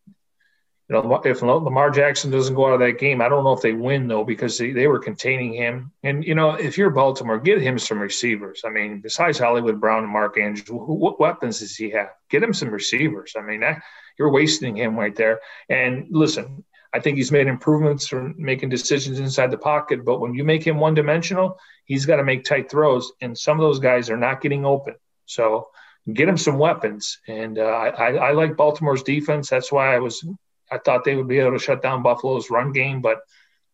[0.89, 3.62] you know, if Lamar Jackson doesn't go out of that game, I don't know if
[3.62, 5.91] they win though because they, they were containing him.
[6.01, 8.64] And you know, if you're Baltimore, get him some receivers.
[8.66, 12.09] I mean, besides Hollywood Brown and Mark Andrews, what weapons does he have?
[12.32, 13.34] Get him some receivers.
[13.38, 13.84] I mean, that,
[14.18, 15.41] you're wasting him right there.
[15.70, 20.03] And listen, I think he's made improvements from making decisions inside the pocket.
[20.03, 23.59] But when you make him one dimensional, he's got to make tight throws, and some
[23.59, 24.95] of those guys are not getting open.
[25.25, 25.69] So
[26.11, 27.19] get him some weapons.
[27.27, 29.49] And uh, I, I like Baltimore's defense.
[29.49, 30.25] That's why I was
[30.71, 33.19] I thought they would be able to shut down Buffalo's run game, but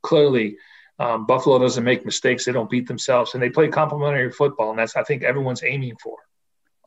[0.01, 0.57] clearly
[0.99, 2.45] um, Buffalo doesn't make mistakes.
[2.45, 5.97] They don't beat themselves, and they play complementary football, and that's I think everyone's aiming
[6.01, 6.17] for.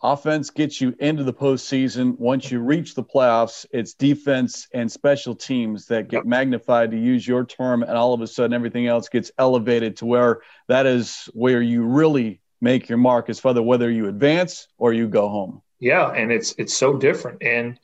[0.03, 2.18] Offense gets you into the postseason.
[2.18, 7.26] Once you reach the playoffs, it's defense and special teams that get magnified, to use
[7.26, 11.28] your term, and all of a sudden everything else gets elevated to where that is
[11.34, 15.28] where you really make your mark as far as whether you advance or you go
[15.28, 15.61] home.
[15.80, 17.78] Yeah, and it's it's so different, and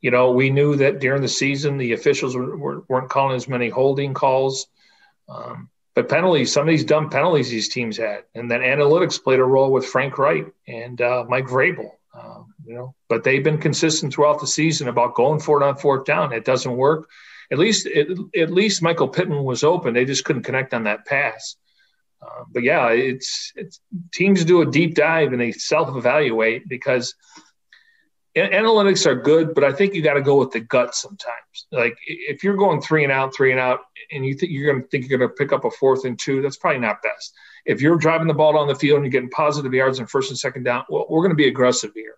[0.00, 3.48] you know, we knew that during the season the officials were, were, not calling as
[3.48, 4.66] many holding calls.
[5.28, 9.40] Um, but penalties, some of these dumb penalties these teams had, and then analytics played
[9.40, 11.90] a role with Frank Reich and uh, Mike Vrabel.
[12.14, 15.76] Um, you know, but they've been consistent throughout the season about going for it on
[15.76, 16.34] fourth down.
[16.34, 17.08] It doesn't work.
[17.50, 19.94] At least, it, at least Michael Pittman was open.
[19.94, 21.56] They just couldn't connect on that pass.
[22.20, 23.80] Uh, but yeah, it's, it's
[24.12, 27.14] teams do a deep dive and they self-evaluate because
[28.36, 31.66] analytics are good, but I think you got to go with the gut sometimes.
[31.72, 33.80] Like if you're going three and out, three and out,
[34.12, 36.18] and you think you're going to think you're going to pick up a fourth and
[36.18, 37.34] two, that's probably not best.
[37.64, 40.30] If you're driving the ball down the field and you're getting positive yards in first
[40.30, 42.16] and second down, well, we're going to be aggressive here.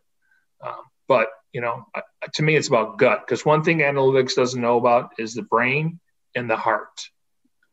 [0.66, 1.86] Um, but you know,
[2.34, 6.00] to me, it's about gut because one thing analytics doesn't know about is the brain
[6.34, 7.08] and the heart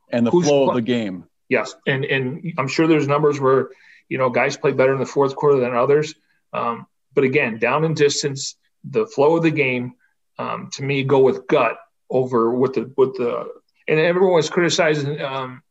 [0.10, 1.26] and the Who's flow of the game.
[1.50, 3.70] Yes, and and I'm sure there's numbers where
[4.08, 6.14] you know guys play better in the fourth quarter than others.
[6.54, 9.93] Um, but again, down in distance, the flow of the game,
[10.38, 11.78] um, to me, go with gut
[12.09, 13.47] over with the with the.
[13.88, 15.61] And everyone was criticizing, um,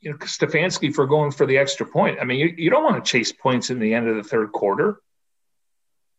[0.00, 2.18] you know, Stefanski for going for the extra point.
[2.20, 4.50] I mean, you, you don't want to chase points in the end of the third
[4.52, 5.00] quarter.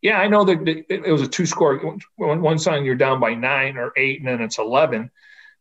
[0.01, 1.97] Yeah, I know that it was a two score.
[2.17, 5.11] One side you're down by nine or eight, and then it's eleven.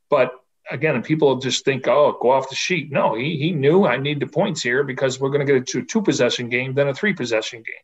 [0.09, 0.33] But
[0.71, 2.91] again, people just think, oh, go off the sheet.
[2.91, 5.65] No, he, he knew I need the points here because we're going to get a
[5.65, 7.75] two, two possession game, then a three possession game.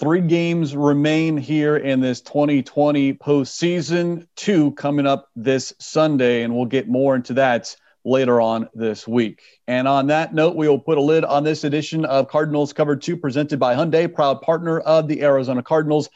[0.00, 6.64] Three games remain here in this 2020 postseason, two coming up this Sunday, and we'll
[6.64, 9.42] get more into that later on this week.
[9.68, 12.96] And on that note, we will put a lid on this edition of Cardinals Cover
[12.96, 16.08] 2 presented by Hyundai, proud partner of the Arizona Cardinals.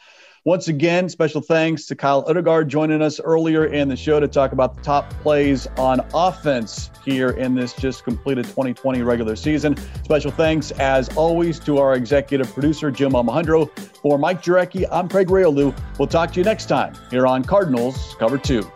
[0.45, 4.51] Once again, special thanks to Kyle Odegard joining us earlier in the show to talk
[4.51, 9.75] about the top plays on offense here in this just completed 2020 regular season.
[10.03, 13.75] Special thanks, as always, to our executive producer, Jim Almohandro.
[13.95, 15.75] For Mike Jurecki, I'm Craig Grialou.
[15.97, 18.71] We'll talk to you next time here on Cardinals Cover 2.